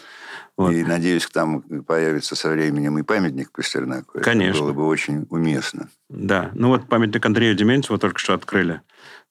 Вот. 0.58 0.72
И 0.72 0.82
надеюсь, 0.82 1.24
там 1.26 1.62
появится 1.86 2.34
со 2.34 2.50
временем 2.50 2.98
и 2.98 3.04
памятник 3.04 3.52
Пастернаку. 3.52 4.18
Это 4.18 4.24
Конечно. 4.24 4.64
было 4.64 4.72
бы 4.72 4.86
очень 4.88 5.24
уместно. 5.30 5.88
Да. 6.10 6.50
Ну 6.52 6.68
вот 6.68 6.88
памятник 6.88 7.24
Андрею 7.24 7.54
Дементьеву 7.54 7.96
только 7.96 8.18
что 8.18 8.34
открыли 8.34 8.80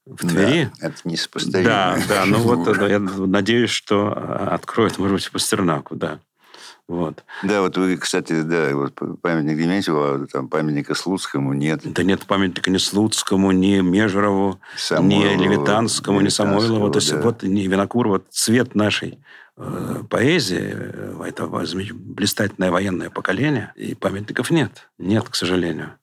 в 0.06 0.26
Твери. 0.26 0.72
Да, 0.80 0.88
это 0.88 0.96
несопоставимо. 1.04 1.70
Да, 1.70 1.98
да. 2.08 2.26
Ну 2.26 2.38
вот 2.38 2.78
да, 2.78 2.88
я 2.88 3.00
надеюсь, 3.00 3.72
что 3.72 4.14
а, 4.16 4.56
откроют, 4.56 4.98
может 5.00 5.16
быть, 5.16 5.30
Пастернаку, 5.30 5.98
да. 5.98 6.20
Вот. 6.88 7.26
Да, 7.44 7.60
вот 7.60 7.76
вы, 7.76 7.98
кстати, 7.98 8.42
да, 8.44 8.74
вот 8.74 8.98
памятник 9.22 9.58
Дементьеву, 9.58 10.00
а 10.00 10.28
там 10.32 10.48
памятника 10.48 10.96
Слуцкому 10.96 11.52
нет. 11.52 11.82
Да 11.84 12.04
нет 12.04 12.26
памятника 12.26 12.72
ни 12.72 12.78
Слуцкому, 12.78 13.52
ни 13.52 13.82
Межерову, 13.82 14.62
Самойлову, 14.78 15.36
ни 15.36 15.44
Левитанскому, 15.44 16.22
ни 16.22 16.30
Самойлову. 16.30 16.90
То 16.90 17.00
есть 17.00 17.12
да. 17.12 17.20
вот 17.20 17.44
ни 17.44 17.64
Винокур, 17.64 18.08
вот 18.08 18.28
цвет 18.30 18.76
нашей 18.76 19.20
поэзии, 20.10 20.74
э, 20.74 21.24
это 21.26 21.48
блистательное 21.48 22.72
военное 22.72 23.10
поколение, 23.10 23.74
и 23.76 23.96
памятников 23.96 24.52
нет. 24.52 24.90
Нет, 24.98 25.28
к 25.30 25.36
сожалению. 25.36 25.94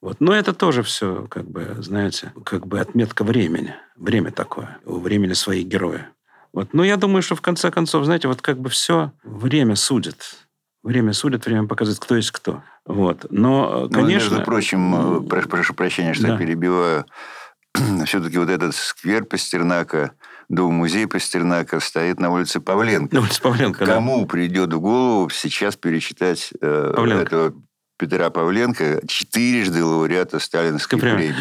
Вот. 0.00 0.20
Но 0.20 0.34
это 0.34 0.52
тоже 0.52 0.82
все, 0.82 1.26
как 1.30 1.48
бы, 1.50 1.76
знаете, 1.78 2.32
как 2.44 2.66
бы 2.66 2.80
отметка 2.80 3.24
времени. 3.24 3.74
Время 3.96 4.30
такое. 4.32 4.78
У 4.84 4.98
времени 4.98 5.32
свои 5.32 5.62
герои. 5.62 6.04
Вот. 6.52 6.72
Но 6.72 6.84
я 6.84 6.96
думаю, 6.96 7.22
что 7.22 7.36
в 7.36 7.40
конце 7.40 7.70
концов, 7.70 8.04
знаете, 8.04 8.28
вот 8.28 8.42
как 8.42 8.58
бы 8.58 8.68
все 8.68 9.12
время 9.22 9.76
судит. 9.76 10.46
Время 10.82 11.14
судит, 11.14 11.46
время 11.46 11.66
показывает, 11.66 12.00
кто 12.00 12.16
есть 12.16 12.30
кто. 12.30 12.62
Вот. 12.84 13.26
Но, 13.30 13.82
Ну, 13.84 13.88
конечно... 13.90 14.34
между 14.34 14.44
прочим, 14.44 15.24
э, 15.24 15.28
прошу, 15.28 15.48
прошу 15.48 15.74
прощения, 15.74 16.12
что 16.12 16.24
Да. 16.26 16.32
я 16.34 16.38
перебиваю, 16.38 17.06
все-таки 18.04 18.36
вот 18.38 18.50
этот 18.50 18.74
сквер 18.74 19.24
Пастернака, 19.24 20.12
дом-музей 20.48 21.06
Пастернака 21.06 21.80
стоит 21.80 22.20
на 22.20 22.30
улице 22.30 22.60
Павленко. 22.60 23.14
Ну, 23.14 23.22
улица 23.22 23.40
Павленко, 23.42 23.84
да. 23.86 23.94
Кому 23.94 24.26
придет 24.26 24.72
в 24.72 24.80
голову 24.80 25.30
сейчас 25.30 25.76
перечитать 25.76 26.50
э, 26.60 26.92
Павленко. 26.94 27.22
этого 27.22 27.54
Петра 27.98 28.30
Павленко, 28.30 29.00
четырежды 29.06 29.84
лауреата 29.84 30.38
Сталинской 30.38 30.98
Прям- 30.98 31.16
премии? 31.16 31.34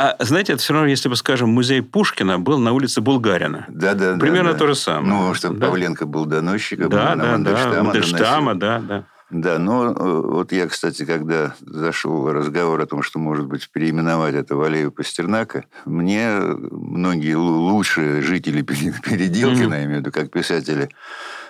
А 0.00 0.14
знаете, 0.20 0.52
это 0.52 0.62
все 0.62 0.74
равно, 0.74 0.88
если 0.88 1.08
бы, 1.08 1.16
скажем, 1.16 1.48
музей 1.50 1.82
Пушкина 1.82 2.38
был 2.38 2.58
на 2.60 2.72
улице 2.72 3.00
Булгарина. 3.00 3.66
Да, 3.68 3.94
да, 3.94 4.12
да, 4.12 4.18
Примерно 4.18 4.52
да. 4.52 4.58
то 4.58 4.68
же 4.68 4.76
самое. 4.76 5.06
Ну, 5.08 5.34
что 5.34 5.48
Да. 5.50 5.66
Павленко 5.66 6.06
был 6.06 6.24
доносчиком, 6.24 6.88
Да, 6.88 7.16
на 7.16 7.16
да, 7.16 7.22
да. 7.24 7.32
Мандельштама 7.32 7.82
Мандельштама, 7.82 8.54
доносил. 8.54 8.86
да, 8.88 8.94
да. 9.00 9.04
Да, 9.30 9.58
но 9.58 9.92
э, 9.92 9.92
вот 10.22 10.52
я, 10.52 10.66
кстати, 10.68 11.04
когда 11.04 11.54
зашел 11.60 12.32
разговор 12.32 12.80
о 12.80 12.86
том, 12.86 13.02
что, 13.02 13.18
может 13.18 13.46
быть, 13.46 13.68
переименовать 13.70 14.34
это 14.34 14.56
в 14.56 14.62
аллею 14.62 14.90
Пастернака, 14.90 15.66
мне 15.84 16.30
многие 16.30 17.34
лу- 17.34 17.58
лучшие 17.70 18.22
жители 18.22 18.62
Пере- 18.62 18.94
Переделкина, 19.04 19.66
Мгм. 19.66 19.72
я 19.74 19.84
имею 19.84 19.98
в 19.98 20.00
виду, 20.00 20.12
как 20.12 20.30
писатели, 20.30 20.88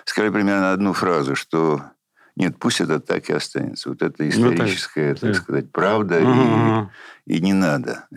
сказали 0.03 0.31
примерно 0.31 0.73
одну 0.73 0.91
фразу, 0.91 1.35
что 1.35 1.81
нет, 2.35 2.57
пусть 2.59 2.81
это 2.81 2.99
так 2.99 3.29
и 3.29 3.33
останется. 3.33 3.89
Вот 3.89 4.01
это 4.01 4.27
историческая, 4.27 5.13
да. 5.13 5.19
так 5.27 5.35
сказать, 5.35 5.71
правда, 5.71 6.17
Ага. 6.21 6.91
и, 7.25 7.37
и 7.37 7.41
не 7.41 7.53
надо. 7.53 8.07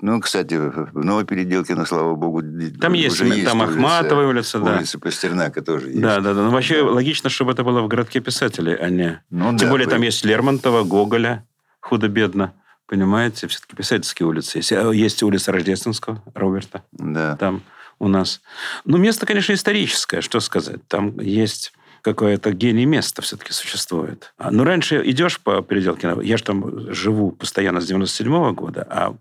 Ну, 0.00 0.20
кстати, 0.20 0.54
в 0.54 0.92
Новой 1.04 1.24
Переделкино, 1.24 1.84
слава 1.86 2.14
богу, 2.14 2.42
Там 2.80 2.92
есть, 2.92 3.20
уже 3.20 3.42
там 3.44 3.60
улица- 3.60 3.72
Ахматовая 3.72 4.26
улица, 4.26 4.58
да. 4.58 4.76
Улица 4.76 4.98
Пастернака 4.98 5.62
тоже 5.62 5.88
есть. 5.88 6.00
Да, 6.00 6.20
да, 6.20 6.34
да. 6.34 6.42
Ну, 6.42 6.50
вообще 6.50 6.82
логично, 6.82 7.30
чтобы 7.30 7.52
это 7.52 7.64
было 7.64 7.80
в 7.82 7.88
городке 7.88 8.20
писателей, 8.20 8.74
а 8.74 8.88
не... 8.90 9.22
Ну, 9.30 9.48
Тем 9.50 9.56
да, 9.58 9.70
более 9.70 9.88
там 9.88 10.00
вы- 10.00 10.06
есть 10.06 10.24
Лермонтова, 10.24 10.84
Гоголя, 10.84 11.44
худо-бедно. 11.80 12.52
Понимаете? 12.86 13.46
Все-таки 13.46 13.76
писательские 13.76 14.26
улицы. 14.26 14.58
Есть, 14.58 14.72
А 14.72 14.90
есть 14.90 15.22
улица 15.22 15.52
Рождественского, 15.52 16.22
Роберта. 16.34 16.82
Да. 16.92 17.36
там 17.36 17.62
у 18.00 18.08
нас. 18.08 18.40
Ну, 18.84 18.96
место, 18.96 19.26
конечно, 19.26 19.52
историческое, 19.52 20.22
что 20.22 20.40
сказать. 20.40 20.86
Там 20.88 21.20
есть 21.20 21.72
какое-то 22.02 22.52
гений 22.52 22.86
места 22.86 23.22
все-таки 23.22 23.52
существует. 23.52 24.32
А, 24.38 24.50
Ну, 24.50 24.64
раньше 24.64 25.02
идешь 25.04 25.40
по 25.40 25.62
переделке, 25.62 26.14
я 26.22 26.36
же 26.36 26.44
там 26.44 26.92
живу 26.92 27.32
постоянно 27.32 27.80
с 27.80 27.86
97 27.86 28.54
года, 28.54 28.86
а 28.88 29.14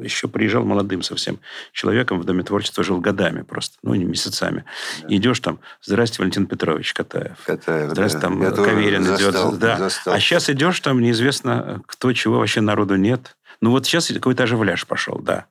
еще 0.00 0.28
приезжал 0.28 0.64
молодым 0.64 1.02
совсем 1.02 1.38
человеком 1.72 2.20
в 2.20 2.24
Доме 2.24 2.42
творчества, 2.42 2.84
жил 2.84 3.00
годами 3.00 3.42
просто, 3.42 3.76
ну, 3.82 3.94
не 3.94 4.04
месяцами. 4.04 4.64
И 5.08 5.16
идешь 5.16 5.40
там, 5.40 5.60
здрасте, 5.82 6.18
Валентин 6.18 6.46
Петрович 6.46 6.92
Катаев. 6.92 7.36
Катаев, 7.44 7.90
Здрасте, 7.90 8.18
да. 8.18 8.22
там 8.22 8.42
Я 8.42 8.50
тоже 8.50 8.70
Каверин 8.70 9.04
застал, 9.04 9.50
идет. 9.50 9.60
Да. 9.60 9.76
застал. 9.78 10.14
А 10.14 10.20
сейчас 10.20 10.50
идешь, 10.50 10.80
там 10.80 11.00
неизвестно, 11.00 11.82
кто 11.86 12.12
чего, 12.12 12.38
вообще 12.38 12.60
народу 12.60 12.96
нет. 12.96 13.36
Ну 13.60 13.70
вот 13.70 13.86
сейчас 13.86 14.08
какой-то 14.08 14.42
оживляж 14.42 14.86
пошел, 14.86 15.18
да. 15.20 15.46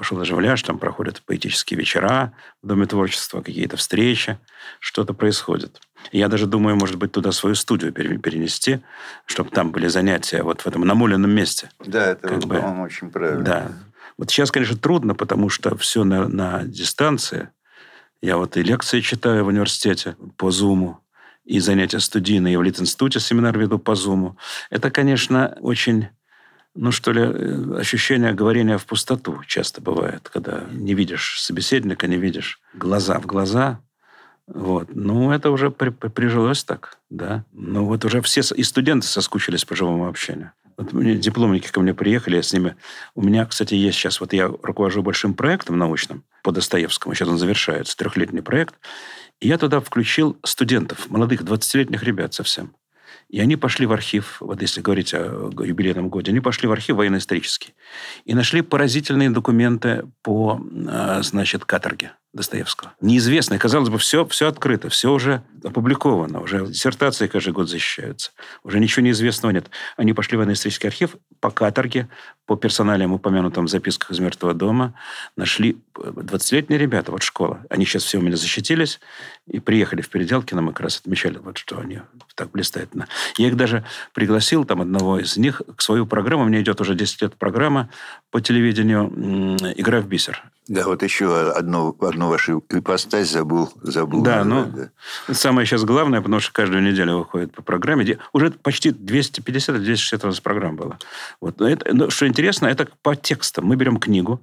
Пошел 0.00 0.18
оживляж, 0.18 0.62
там 0.62 0.78
проходят 0.78 1.20
поэтические 1.26 1.78
вечера 1.78 2.32
в 2.62 2.66
Доме 2.66 2.86
творчества, 2.86 3.42
какие-то 3.42 3.76
встречи, 3.76 4.38
что-то 4.78 5.12
происходит. 5.12 5.78
Я 6.10 6.28
даже 6.28 6.46
думаю, 6.46 6.74
может 6.74 6.96
быть, 6.96 7.12
туда 7.12 7.32
свою 7.32 7.54
студию 7.54 7.92
перенести, 7.92 8.80
чтобы 9.26 9.50
там 9.50 9.72
были 9.72 9.88
занятия 9.88 10.42
вот 10.42 10.62
в 10.62 10.66
этом 10.66 10.86
намоленном 10.86 11.30
месте. 11.30 11.68
Да, 11.84 12.12
это, 12.12 12.28
как 12.28 12.40
по-моему, 12.40 12.82
очень 12.84 13.10
правильно. 13.10 13.44
Да. 13.44 13.72
Вот 14.16 14.30
сейчас, 14.30 14.50
конечно, 14.50 14.78
трудно, 14.78 15.14
потому 15.14 15.50
что 15.50 15.76
все 15.76 16.02
на, 16.02 16.28
на 16.28 16.62
дистанции. 16.64 17.50
Я 18.22 18.38
вот 18.38 18.56
и 18.56 18.62
лекции 18.62 19.00
читаю 19.00 19.44
в 19.44 19.48
университете 19.48 20.16
по 20.38 20.50
Зуму, 20.50 21.04
и 21.44 21.60
занятия 21.60 22.00
студийные, 22.00 22.54
и 22.54 22.56
в 22.56 22.62
Лит-институте 22.62 23.20
семинар 23.20 23.58
веду 23.58 23.78
по 23.78 23.94
Зуму. 23.94 24.38
Это, 24.70 24.90
конечно, 24.90 25.58
очень 25.60 26.08
ну, 26.74 26.92
что 26.92 27.12
ли, 27.12 27.22
э, 27.22 27.78
ощущение 27.78 28.32
говорения 28.32 28.78
в 28.78 28.86
пустоту 28.86 29.42
часто 29.46 29.80
бывает, 29.80 30.28
когда 30.28 30.64
не 30.70 30.94
видишь 30.94 31.40
собеседника, 31.40 32.06
не 32.06 32.16
видишь 32.16 32.60
глаза 32.74 33.18
в 33.18 33.26
глаза. 33.26 33.80
Вот. 34.46 34.88
Ну, 34.94 35.32
это 35.32 35.50
уже 35.50 35.70
при, 35.70 35.90
при, 35.90 36.08
прижилось 36.08 36.64
так, 36.64 36.98
да. 37.08 37.44
Ну, 37.52 37.86
вот 37.86 38.04
уже 38.04 38.20
все 38.22 38.42
и 38.54 38.62
студенты 38.62 39.06
соскучились 39.06 39.64
по 39.64 39.76
живому 39.76 40.08
общению. 40.08 40.52
Вот 40.76 40.92
мне 40.92 41.16
дипломники 41.16 41.68
ко 41.68 41.80
мне 41.80 41.92
приехали, 41.92 42.36
я 42.36 42.42
с 42.42 42.52
ними... 42.52 42.74
У 43.14 43.22
меня, 43.22 43.44
кстати, 43.44 43.74
есть 43.74 43.98
сейчас... 43.98 44.20
Вот 44.20 44.32
я 44.32 44.46
руковожу 44.46 45.02
большим 45.02 45.34
проектом 45.34 45.76
научным 45.76 46.24
по 46.42 46.52
Достоевскому. 46.52 47.14
Сейчас 47.14 47.28
он 47.28 47.38
завершается, 47.38 47.96
трехлетний 47.96 48.42
проект. 48.42 48.74
И 49.40 49.48
я 49.48 49.58
туда 49.58 49.80
включил 49.80 50.38
студентов, 50.44 51.10
молодых, 51.10 51.42
20-летних 51.42 52.02
ребят 52.02 52.32
совсем. 52.32 52.74
И 53.30 53.40
они 53.40 53.56
пошли 53.56 53.86
в 53.86 53.92
архив, 53.92 54.38
вот 54.40 54.60
если 54.60 54.80
говорить 54.80 55.14
о 55.14 55.50
юбилейном 55.62 56.08
годе, 56.08 56.32
они 56.32 56.40
пошли 56.40 56.66
в 56.66 56.72
архив 56.72 56.96
военно-исторический 56.96 57.74
и 58.24 58.34
нашли 58.34 58.60
поразительные 58.60 59.30
документы 59.30 60.04
по, 60.22 60.60
а, 60.88 61.22
значит, 61.22 61.64
каторге. 61.64 62.12
Достоевского. 62.32 62.92
Неизвестно. 63.00 63.58
Казалось 63.58 63.88
бы, 63.88 63.98
все, 63.98 64.24
все 64.26 64.46
открыто, 64.46 64.88
все 64.88 65.12
уже 65.12 65.42
опубликовано, 65.64 66.40
уже 66.40 66.64
диссертации 66.64 67.26
каждый 67.26 67.52
год 67.52 67.68
защищаются. 67.68 68.30
Уже 68.62 68.78
ничего 68.78 69.04
неизвестного 69.04 69.52
нет. 69.52 69.68
Они 69.96 70.12
пошли 70.12 70.36
в 70.36 70.38
военно-исторический 70.38 70.86
архив 70.86 71.16
по 71.40 71.50
каторге, 71.50 72.08
по 72.46 72.56
персоналиям, 72.56 73.12
упомянутым 73.12 73.66
записках 73.66 74.12
из 74.12 74.20
«Мертвого 74.20 74.54
дома», 74.54 74.94
нашли 75.36 75.78
20-летние 75.94 76.78
ребята, 76.78 77.10
вот 77.10 77.22
школа. 77.22 77.64
Они 77.68 77.84
сейчас 77.84 78.04
все 78.04 78.18
у 78.18 78.22
меня 78.22 78.36
защитились 78.36 79.00
и 79.46 79.58
приехали 79.58 80.00
в 80.00 80.08
Переделкино, 80.08 80.62
мы 80.62 80.72
как 80.72 80.82
раз 80.82 80.98
отмечали, 80.98 81.38
вот 81.38 81.58
что 81.58 81.78
они 81.78 82.00
так 82.36 82.52
блистательно. 82.52 83.06
Я 83.38 83.48
их 83.48 83.56
даже 83.56 83.84
пригласил, 84.14 84.64
там, 84.64 84.80
одного 84.80 85.18
из 85.18 85.36
них, 85.36 85.62
к 85.76 85.82
свою 85.82 86.06
программу. 86.06 86.44
У 86.44 86.46
меня 86.46 86.60
идет 86.60 86.80
уже 86.80 86.94
10 86.94 87.22
лет 87.22 87.34
программа 87.36 87.90
по 88.30 88.40
телевидению 88.40 89.56
«Игра 89.76 90.00
в 90.00 90.06
бисер». 90.06 90.42
Да, 90.68 90.84
вот 90.84 91.02
еще 91.02 91.50
одно, 91.50 91.96
одну 92.00 92.28
вашу 92.28 92.64
ипостась 92.70 93.30
забыл. 93.30 93.72
забыл 93.82 94.22
да, 94.22 94.44
назвать, 94.44 94.72
ну, 94.74 94.88
да. 95.26 95.34
самое 95.34 95.66
сейчас 95.66 95.84
главное, 95.84 96.20
потому 96.20 96.38
что 96.40 96.52
каждую 96.52 96.82
неделю 96.82 97.18
выходит 97.18 97.52
по 97.52 97.62
программе. 97.62 98.18
Уже 98.32 98.50
почти 98.50 98.90
250-260 98.90 100.24
раз 100.24 100.40
программ 100.40 100.76
было. 100.76 100.98
Вот. 101.40 101.58
Но 101.58 101.68
это, 101.68 101.92
но, 101.92 102.10
что 102.10 102.28
интересно, 102.28 102.66
это 102.66 102.88
по 103.02 103.16
текстам. 103.16 103.66
Мы 103.66 103.76
берем 103.76 103.98
книгу, 103.98 104.40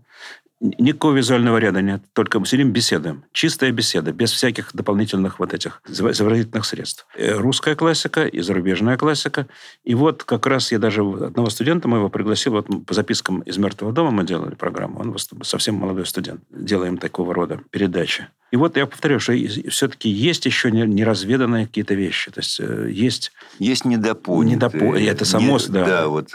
Никакого 0.59 1.13
визуального 1.13 1.57
ряда 1.57 1.81
нет, 1.81 2.01
только 2.13 2.39
мы 2.39 2.47
сидим, 2.47 2.71
беседуем. 2.71 3.23
Чистая 3.31 3.71
беседа, 3.71 4.11
без 4.11 4.31
всяких 4.31 4.71
дополнительных 4.73 5.37
вот 5.37 5.53
этих 5.53 5.83
заворожительных 5.85 6.65
средств. 6.65 7.05
Э, 7.15 7.33
русская 7.33 7.75
классика 7.75 8.25
и 8.25 8.39
зарубежная 8.39 8.97
классика. 8.97 9.47
И 9.83 9.93
вот 9.93 10.23
как 10.23 10.47
раз 10.47 10.71
я 10.71 10.79
даже 10.79 11.01
одного 11.01 11.51
студента 11.51 11.87
моего 11.87 12.09
пригласил, 12.09 12.53
вот 12.53 12.67
по 12.87 12.93
запискам 12.95 13.41
из 13.41 13.57
«Мертвого 13.59 13.93
дома» 13.93 14.09
мы 14.09 14.25
делали 14.25 14.55
программу, 14.55 14.99
он 14.99 15.15
совсем 15.43 15.75
молодой 15.75 16.07
студент. 16.07 16.41
Делаем 16.49 16.97
такого 16.97 17.35
рода 17.35 17.59
передачи. 17.69 18.27
И 18.51 18.55
вот 18.55 18.77
я 18.77 18.85
повторю, 18.85 19.19
что 19.19 19.33
все-таки 19.69 20.09
есть 20.09 20.45
еще 20.45 20.71
неразведанные 20.71 21.67
какие-то 21.67 21.95
вещи. 21.95 22.31
То 22.31 22.39
есть 22.39 22.59
э, 22.59 22.89
есть... 22.89 23.31
Есть 23.59 23.83
недопонятые. 23.83 24.55
Недопо... 24.55 24.99
Это 24.99 25.25
само, 25.25 25.57
не, 25.57 25.67
да. 25.67 25.85
Да, 25.85 26.07
вот 26.07 26.33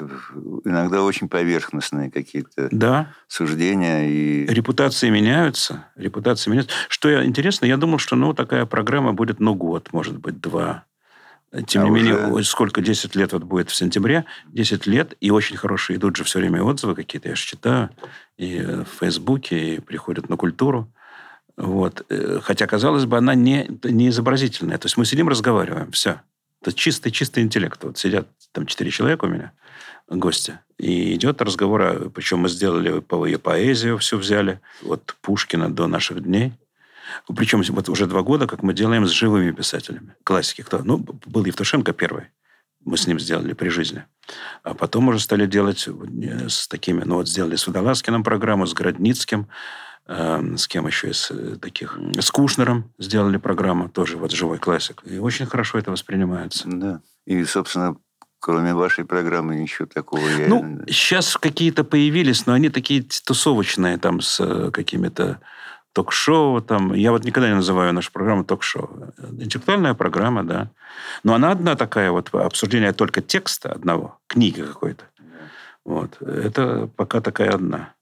иногда 0.64 1.02
очень 1.02 1.28
поверхностные 1.28 2.10
какие-то 2.10 2.68
да. 2.70 3.14
суждения. 3.28 4.08
И... 4.08 4.46
Репутации 4.46 5.08
меняются. 5.08 5.86
Репутации 5.96 6.50
меняются. 6.50 6.74
Что 6.88 7.08
я, 7.08 7.24
интересно, 7.24 7.64
я 7.64 7.78
думал, 7.78 7.98
что 7.98 8.14
ну, 8.14 8.34
такая 8.34 8.66
программа 8.66 9.14
будет, 9.14 9.40
ну, 9.40 9.54
год, 9.54 9.88
может 9.92 10.18
быть, 10.18 10.38
два. 10.38 10.84
Тем 11.66 11.82
а 11.82 11.84
не 11.84 11.90
уже... 11.90 12.02
менее, 12.02 12.44
сколько, 12.44 12.80
10 12.80 13.14
лет 13.14 13.32
вот 13.32 13.42
будет 13.42 13.70
в 13.70 13.74
сентябре, 13.74 14.24
10 14.48 14.86
лет, 14.86 15.14
и 15.20 15.30
очень 15.30 15.56
хорошие 15.56 15.98
идут 15.98 16.16
же 16.16 16.24
все 16.24 16.38
время 16.38 16.62
отзывы 16.62 16.94
какие-то, 16.94 17.28
я 17.28 17.34
же 17.34 17.44
читаю, 17.44 17.90
и 18.38 18.58
в 18.58 19.00
Фейсбуке, 19.00 19.76
и 19.76 19.80
приходят 19.80 20.30
на 20.30 20.36
культуру. 20.36 20.90
Вот. 21.56 22.04
Э, 22.08 22.40
хотя, 22.42 22.66
казалось 22.66 23.04
бы, 23.04 23.18
она 23.18 23.34
не, 23.34 23.68
не 23.84 24.08
изобразительная. 24.08 24.78
То 24.78 24.86
есть 24.86 24.96
мы 24.96 25.04
сидим, 25.04 25.28
разговариваем, 25.28 25.90
все. 25.92 26.20
Это 26.60 26.72
чистый-чистый 26.72 27.42
интеллект. 27.42 27.82
Вот 27.82 27.98
сидят 27.98 28.28
там 28.52 28.66
четыре 28.66 28.90
человека 28.90 29.24
у 29.24 29.28
меня, 29.28 29.52
гости, 30.08 30.60
и 30.78 31.14
идет 31.14 31.42
разговор, 31.42 32.10
причем 32.10 32.40
мы 32.40 32.48
сделали 32.48 33.00
по 33.00 33.26
ее 33.26 33.38
поэзию, 33.38 33.98
все 33.98 34.16
взяли, 34.16 34.60
от 34.84 35.16
Пушкина 35.22 35.72
до 35.72 35.86
наших 35.86 36.22
дней. 36.22 36.52
Причем 37.34 37.62
вот 37.62 37.88
уже 37.88 38.06
два 38.06 38.22
года, 38.22 38.46
как 38.46 38.62
мы 38.62 38.74
делаем 38.74 39.06
с 39.06 39.10
живыми 39.10 39.50
писателями. 39.50 40.14
Классики. 40.24 40.62
Кто? 40.62 40.82
Ну, 40.82 40.98
был 40.98 41.44
Евтушенко 41.44 41.92
первый. 41.92 42.26
Мы 42.84 42.96
с 42.96 43.06
ним 43.06 43.20
сделали 43.20 43.52
при 43.52 43.68
жизни. 43.68 44.04
А 44.62 44.74
потом 44.74 45.08
уже 45.08 45.20
стали 45.20 45.46
делать 45.46 45.88
с 46.48 46.68
такими... 46.68 47.02
Ну, 47.04 47.16
вот 47.16 47.28
сделали 47.28 47.56
с 47.56 47.66
Водолазкиным 47.66 48.24
программу, 48.24 48.66
с 48.66 48.74
Городницким, 48.74 49.48
с 50.06 50.66
кем 50.68 50.86
еще 50.86 51.10
из 51.10 51.30
э, 51.30 51.56
таких? 51.60 51.98
С 52.18 52.30
Кушнером 52.30 52.90
сделали 52.98 53.36
программу, 53.36 53.88
тоже 53.88 54.16
вот 54.16 54.32
живой 54.32 54.58
классик. 54.58 55.02
И 55.04 55.18
очень 55.18 55.46
хорошо 55.46 55.78
это 55.78 55.90
воспринимается. 55.90 56.68
Да. 56.68 57.00
И, 57.24 57.44
собственно, 57.44 57.96
кроме 58.40 58.74
вашей 58.74 59.04
программы 59.04 59.54
ничего 59.54 59.86
такого 59.86 60.26
я... 60.26 60.48
Ну, 60.48 60.80
сейчас 60.88 61.36
какие-то 61.36 61.84
появились, 61.84 62.46
но 62.46 62.52
они 62.52 62.68
такие 62.68 63.02
тусовочные, 63.02 63.96
там, 63.98 64.20
с 64.20 64.40
э, 64.40 64.70
какими-то 64.72 65.40
ток-шоу. 65.92 66.60
Там. 66.62 66.94
Я 66.94 67.12
вот 67.12 67.24
никогда 67.24 67.48
не 67.48 67.54
называю 67.54 67.92
нашу 67.92 68.10
программу 68.12 68.44
ток-шоу. 68.44 69.12
Интеллектуальная 69.38 69.94
программа, 69.94 70.42
да. 70.42 70.70
Но 71.22 71.34
она 71.34 71.52
одна 71.52 71.76
такая 71.76 72.10
вот, 72.10 72.34
обсуждение 72.34 72.92
только 72.92 73.20
текста 73.20 73.70
одного, 73.70 74.18
книги 74.26 74.62
какой-то. 74.62 75.04
Вот. 75.84 76.20
Это 76.22 76.88
пока 76.96 77.20
такая 77.20 77.50
одна. 77.50 77.94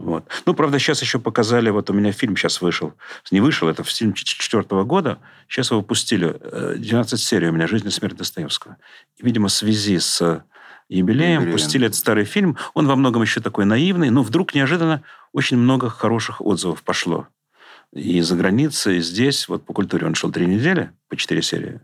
Вот. 0.00 0.24
Ну, 0.46 0.54
правда, 0.54 0.78
сейчас 0.78 1.02
еще 1.02 1.18
показали, 1.18 1.68
вот 1.68 1.90
у 1.90 1.92
меня 1.92 2.10
фильм 2.12 2.34
сейчас 2.34 2.62
вышел. 2.62 2.94
Не 3.30 3.42
вышел, 3.42 3.68
это 3.68 3.84
в 3.84 3.90
фильм 3.90 4.14
четвертого 4.14 4.82
года. 4.84 5.18
Сейчас 5.46 5.70
его 5.70 5.80
выпустили. 5.80 6.38
12 6.78 7.12
э, 7.12 7.16
серий 7.22 7.48
у 7.48 7.52
меня 7.52 7.66
«Жизнь 7.66 7.86
и 7.86 7.90
смерть 7.90 8.16
Достоевского». 8.16 8.78
И, 9.18 9.26
видимо, 9.26 9.48
в 9.48 9.52
связи 9.52 9.98
с 9.98 10.42
юбилеем, 10.88 11.42
юбилеем 11.42 11.52
пустили 11.52 11.86
этот 11.86 11.98
старый 11.98 12.24
фильм. 12.24 12.56
Он 12.72 12.86
во 12.86 12.96
многом 12.96 13.20
еще 13.20 13.42
такой 13.42 13.66
наивный, 13.66 14.08
но 14.08 14.22
вдруг 14.22 14.54
неожиданно 14.54 15.02
очень 15.34 15.58
много 15.58 15.90
хороших 15.90 16.40
отзывов 16.40 16.82
пошло. 16.82 17.28
И 17.92 18.22
за 18.22 18.36
границей, 18.36 18.98
и 18.98 19.02
здесь. 19.02 19.48
Вот 19.48 19.66
по 19.66 19.74
культуре 19.74 20.06
он 20.06 20.14
шел 20.14 20.32
три 20.32 20.46
недели, 20.46 20.92
по 21.08 21.16
четыре 21.16 21.42
серии. 21.42 21.82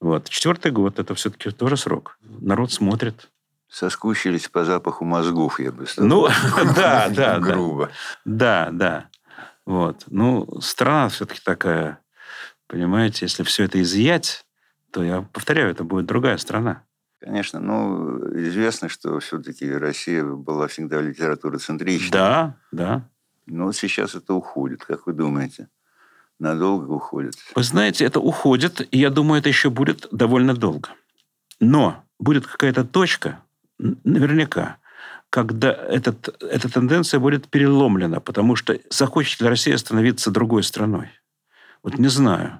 Вот. 0.00 0.28
Четвертый 0.28 0.70
год– 0.70 0.98
это 1.00 1.16
все-таки 1.16 1.50
тоже 1.50 1.76
срок. 1.76 2.18
Народ 2.22 2.70
смотрит. 2.70 3.28
Соскучились 3.68 4.48
по 4.48 4.64
запаху 4.64 5.04
мозгов, 5.04 5.60
я 5.60 5.72
бы 5.72 5.86
сказал. 5.86 6.08
Ну, 6.08 6.28
да, 6.76 7.08
да. 7.10 7.38
Грубо. 7.38 7.90
Да, 8.24 8.70
да. 8.72 9.08
Вот. 9.66 10.04
Ну, 10.06 10.60
страна 10.60 11.08
все-таки 11.10 11.40
такая, 11.44 11.98
понимаете, 12.66 13.26
если 13.26 13.42
все 13.42 13.64
это 13.64 13.80
изъять, 13.82 14.46
то, 14.90 15.04
я 15.04 15.22
повторяю, 15.22 15.70
это 15.70 15.84
будет 15.84 16.06
другая 16.06 16.38
страна. 16.38 16.84
Конечно, 17.20 17.60
ну, 17.60 18.18
известно, 18.38 18.88
что 18.88 19.18
все-таки 19.20 19.70
Россия 19.70 20.24
была 20.24 20.68
всегда 20.68 21.00
литературоцентричной. 21.00 22.10
Да, 22.10 22.56
да. 22.70 23.08
Но 23.46 23.66
вот 23.66 23.76
сейчас 23.76 24.14
это 24.14 24.34
уходит, 24.34 24.84
как 24.84 25.06
вы 25.06 25.12
думаете? 25.12 25.68
Надолго 26.38 26.92
уходит? 26.92 27.34
Вы 27.54 27.62
знаете, 27.62 28.04
это 28.04 28.20
уходит, 28.20 28.86
и 28.92 28.98
я 28.98 29.10
думаю, 29.10 29.40
это 29.40 29.48
еще 29.48 29.70
будет 29.70 30.06
довольно 30.12 30.54
долго. 30.54 30.90
Но 31.58 32.04
будет 32.20 32.46
какая-то 32.46 32.84
точка, 32.84 33.42
наверняка, 33.78 34.78
когда 35.30 35.72
этот, 35.72 36.42
эта 36.42 36.72
тенденция 36.72 37.20
будет 37.20 37.48
переломлена, 37.48 38.20
потому 38.20 38.56
что 38.56 38.78
захочет 38.90 39.40
ли 39.40 39.48
Россия 39.48 39.76
становиться 39.76 40.30
другой 40.30 40.62
страной? 40.62 41.08
Вот 41.82 41.98
не 41.98 42.08
знаю. 42.08 42.58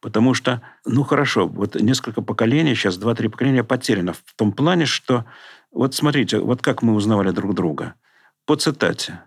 Потому 0.00 0.34
что, 0.34 0.60
ну 0.84 1.02
хорошо, 1.02 1.48
вот 1.48 1.76
несколько 1.76 2.20
поколений, 2.20 2.74
сейчас 2.74 2.98
два-три 2.98 3.28
поколения 3.28 3.64
потеряно 3.64 4.12
в 4.12 4.34
том 4.36 4.52
плане, 4.52 4.84
что 4.84 5.24
вот 5.72 5.94
смотрите, 5.94 6.38
вот 6.38 6.62
как 6.62 6.82
мы 6.82 6.94
узнавали 6.94 7.30
друг 7.30 7.54
друга. 7.54 7.94
По 8.46 8.56
цитате. 8.56 9.22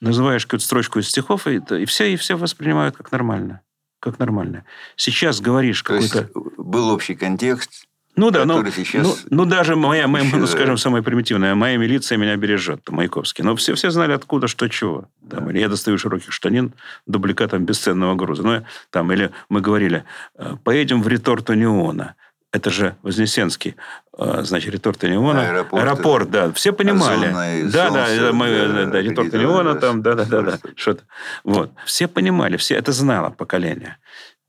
Называешь 0.00 0.46
какую-то 0.46 0.64
строчку 0.64 0.98
из 0.98 1.08
стихов, 1.08 1.46
и, 1.46 1.56
и, 1.56 1.84
все, 1.84 2.12
и 2.12 2.16
все 2.16 2.36
воспринимают 2.36 2.96
как 2.96 3.12
нормально. 3.12 3.60
Как 4.00 4.18
нормально. 4.18 4.64
Сейчас 4.96 5.40
говоришь 5.40 5.82
какой-то... 5.82 6.30
Был 6.56 6.88
общий 6.88 7.14
контекст, 7.14 7.86
Ну 8.16 8.30
да, 8.30 8.44
ну, 8.44 8.58
который 8.58 8.72
сейчас 8.72 9.04
ну, 9.04 9.16
ну 9.30 9.44
даже 9.44 9.74
моя, 9.74 10.06
моя 10.06 10.24
ну, 10.32 10.46
скажем, 10.46 10.76
самое 10.76 11.02
примитивное, 11.02 11.54
моя 11.54 11.76
милиция 11.76 12.16
меня 12.16 12.36
бережет, 12.36 12.88
Маяковский. 12.88 13.42
Но 13.42 13.56
все, 13.56 13.74
все 13.74 13.90
знали, 13.90 14.12
откуда, 14.12 14.46
что, 14.46 14.68
чего. 14.68 15.08
Там, 15.28 15.50
или 15.50 15.58
я 15.58 15.68
достаю 15.68 15.98
широких 15.98 16.32
штанин 16.32 16.74
дубликатом 17.06 17.64
бесценного 17.64 18.14
груза. 18.14 18.42
Ну, 18.42 18.64
там, 18.90 19.10
или 19.12 19.32
мы 19.48 19.60
говорили, 19.60 20.04
э, 20.36 20.56
поедем 20.62 21.02
в 21.02 21.08
реторту 21.08 21.54
неона. 21.54 22.14
Это 22.52 22.70
же 22.70 22.94
Вознесенский, 23.02 23.74
э, 24.16 24.42
значит, 24.44 24.72
реторта 24.72 25.08
неона. 25.08 25.40
Аэропорт, 25.40 25.82
Аэропорт, 25.82 26.30
да. 26.30 26.52
Все 26.52 26.72
понимали. 26.72 27.26
озонное 27.26 27.64
Да, 27.64 27.90
да, 27.90 28.32
мы, 28.32 28.46
да, 28.48 28.84
да, 28.86 29.02
да, 29.02 29.38
неона 29.38 29.74
да, 29.74 29.80
там, 29.80 30.02
да, 30.02 30.14
да, 30.14 30.24
да, 30.24 30.42
да, 30.42 30.58
что-то. 30.76 31.02
Вот. 31.42 31.72
Все 31.84 32.06
понимали, 32.06 32.56
все 32.56 32.76
это 32.76 32.92
знало 32.92 33.30
поколение. 33.30 33.96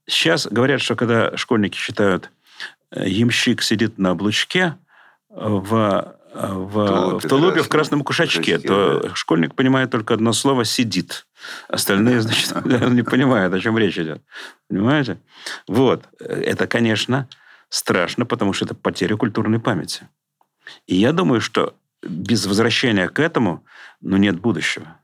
Сейчас 0.07 0.45
говорят, 0.45 0.81
что 0.81 0.95
когда 0.95 1.35
школьники 1.35 1.77
читают 1.77 2.29
«Ямщик 2.95 3.61
сидит 3.61 3.97
на 3.97 4.11
облучке» 4.11 4.75
в, 5.29 6.15
э, 6.33 6.53
в, 6.53 6.87
Тулупе 6.87 7.27
в 7.27 7.29
тулупе 7.29 7.61
в 7.61 7.69
красном 7.69 8.03
кушачке, 8.03 8.57
то 8.59 9.01
да. 9.01 9.15
школьник 9.15 9.55
понимает 9.55 9.91
только 9.91 10.13
одно 10.13 10.33
слово 10.33 10.65
«сидит». 10.65 11.27
Остальные, 11.67 12.21
значит, 12.21 12.53
не 12.65 13.03
понимают, 13.03 13.53
о 13.53 13.59
чем 13.59 13.77
речь 13.77 13.97
идет. 13.97 14.21
Понимаете? 14.69 15.19
Вот. 15.67 16.05
Это, 16.19 16.67
конечно, 16.67 17.27
страшно, 17.69 18.25
потому 18.25 18.53
что 18.53 18.65
это 18.65 18.75
потеря 18.75 19.17
культурной 19.17 19.59
памяти. 19.59 20.07
И 20.87 20.95
я 20.95 21.11
думаю, 21.11 21.41
что 21.41 21.75
без 22.01 22.45
возвращения 22.45 23.09
к 23.09 23.19
этому, 23.19 23.63
ну, 24.01 24.17
нет 24.17 24.39
будущего. 24.39 24.97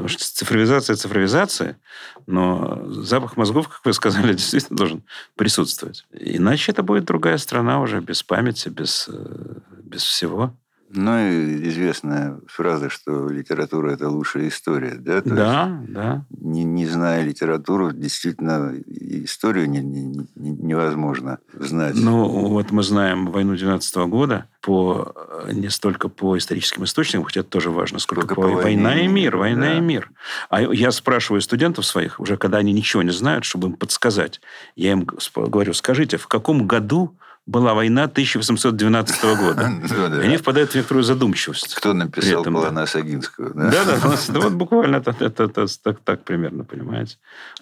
Потому 0.00 0.18
что 0.18 0.24
цифровизация 0.24 0.96
цифровизация, 0.96 1.78
но 2.26 2.82
запах 2.86 3.36
мозгов, 3.36 3.68
как 3.68 3.80
вы 3.84 3.92
сказали, 3.92 4.32
действительно 4.34 4.78
должен 4.78 5.02
присутствовать. 5.36 6.06
Иначе 6.10 6.72
это 6.72 6.82
будет 6.82 7.04
другая 7.04 7.36
страна 7.36 7.82
уже 7.82 8.00
без 8.00 8.22
памяти, 8.22 8.70
без, 8.70 9.10
э, 9.12 9.58
без 9.82 10.02
всего. 10.02 10.56
Ну, 10.92 11.18
и 11.18 11.68
известная 11.68 12.40
фраза, 12.48 12.90
что 12.90 13.28
литература– 13.28 13.90
это 13.92 14.08
лучшая 14.08 14.48
история. 14.48 14.96
Да, 14.96 15.22
То 15.22 15.30
да, 15.34 15.82
да. 15.88 16.24
есть, 16.30 16.42
не, 16.42 16.64
не 16.64 16.86
зная 16.86 17.22
литературу, 17.22 17.92
действительно, 17.92 18.74
историю 18.86 19.70
не- 19.70 19.78
не- 19.80 20.26
не- 20.34 20.50
невозможно 20.50 21.38
знать. 21.52 21.94
Ну, 21.94 22.26
вот 22.48 22.72
мы 22.72 22.82
знаем 22.82 23.26
войну 23.26 23.54
12 23.54 23.94
года 24.08 24.46
по, 24.60 25.14
э, 25.46 25.52
не 25.52 25.70
столько 25.70 26.08
по 26.08 26.36
историческим 26.36 26.82
источникам, 26.82 27.24
хотя 27.24 27.40
это 27.40 27.50
тоже 27.50 27.70
важно, 27.70 28.00
сколько 28.00 28.22
Сколько 28.22 28.34
по, 28.34 28.42
по 28.42 28.48
войне 28.48 28.82
война 28.82 29.00
и 29.00 29.06
мир, 29.06 29.36
война 29.36 29.66
да. 29.66 29.78
и 29.78 29.80
мир. 29.80 30.10
А 30.48 30.60
я 30.60 30.90
спрашиваю 30.90 31.40
студентов 31.40 31.86
своих, 31.86 32.18
уже 32.18 32.36
когда 32.36 32.58
они 32.58 32.72
ничего 32.72 33.02
не 33.04 33.12
знают, 33.12 33.44
чтобы 33.44 33.68
им 33.68 33.74
подсказать. 33.74 34.40
Я 34.74 34.92
им 34.92 35.06
говорю, 35.36 35.72
скажите, 35.72 36.16
в 36.16 36.26
каком 36.26 36.66
году 36.66 37.16
была 37.50 37.74
война 37.74 38.04
1812 38.04 39.24
года? 39.36 39.70
И 40.22 40.24
они 40.24 40.36
впадают 40.36 40.70
в 40.70 40.74
некоторую 40.76 41.02
задумчивость. 41.02 41.74
Кто 41.74 41.92
написал 41.92 42.42
этом, 42.42 42.54
да. 42.54 42.60
плана 42.60 42.86
Сагинского? 42.86 43.50
Да? 43.50 43.70
Да, 43.70 43.84
да, 43.84 43.96
да, 43.98 44.16
да, 44.28 44.40
вот 44.40 44.52
буквально 44.52 44.96
это, 44.96 45.14
это- 45.18 45.44
это 45.44 45.66
так, 45.82 45.98
так 46.04 46.22
примерно, 46.24 46.64
понимаете. 46.64 47.16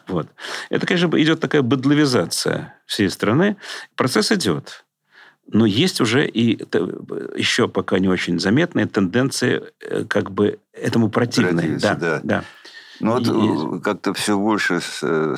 Вот. 0.07 0.29
Это, 0.69 0.87
конечно, 0.87 1.09
идет 1.21 1.41
такая 1.41 1.63
быдловизация 1.63 2.75
всей 2.87 3.09
страны. 3.09 3.57
Процесс 3.97 4.31
идет. 4.31 4.85
Но 5.51 5.65
есть 5.65 6.03
уже 6.03 6.27
и 6.27 6.59
еще 7.37 7.69
пока 7.69 7.99
не 7.99 8.09
очень 8.09 8.39
заметные 8.39 8.87
тенденции 8.87 9.63
э, 9.81 10.05
как 10.05 10.31
бы 10.31 10.59
этому 10.75 11.09
противные. 11.09 11.55
Противиться, 11.55 11.95
Да, 11.95 11.95
да. 11.95 12.21
да. 12.23 12.45
Ну, 13.01 13.13
вот 13.13 13.29
э, 13.29 13.81
как-то 13.81 14.13
все 14.15 14.39
больше 14.39 14.81
с- 14.81 15.37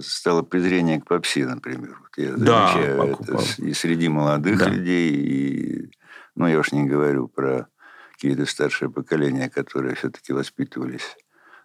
стало 0.00 0.42
презрение 0.42 1.00
к 1.00 1.06
попсе, 1.06 1.46
например. 1.46 1.98
Вот 2.00 2.16
я 2.16 2.36
Да, 2.36 2.66
замечаю 2.66 3.12
это 3.12 3.62
и 3.62 3.74
среди 3.74 4.08
молодых 4.08 4.58
Да. 4.58 4.68
людей, 4.68 5.12
и, 5.12 5.90
ну, 6.34 6.46
я 6.46 6.58
уж 6.58 6.72
не 6.72 6.84
говорю 6.84 7.28
про 7.28 7.68
какие-то 8.12 8.46
старшее 8.46 8.90
поколение, 8.90 9.50
которые 9.50 9.94
все-таки 9.94 10.32
воспитывались 10.32 11.16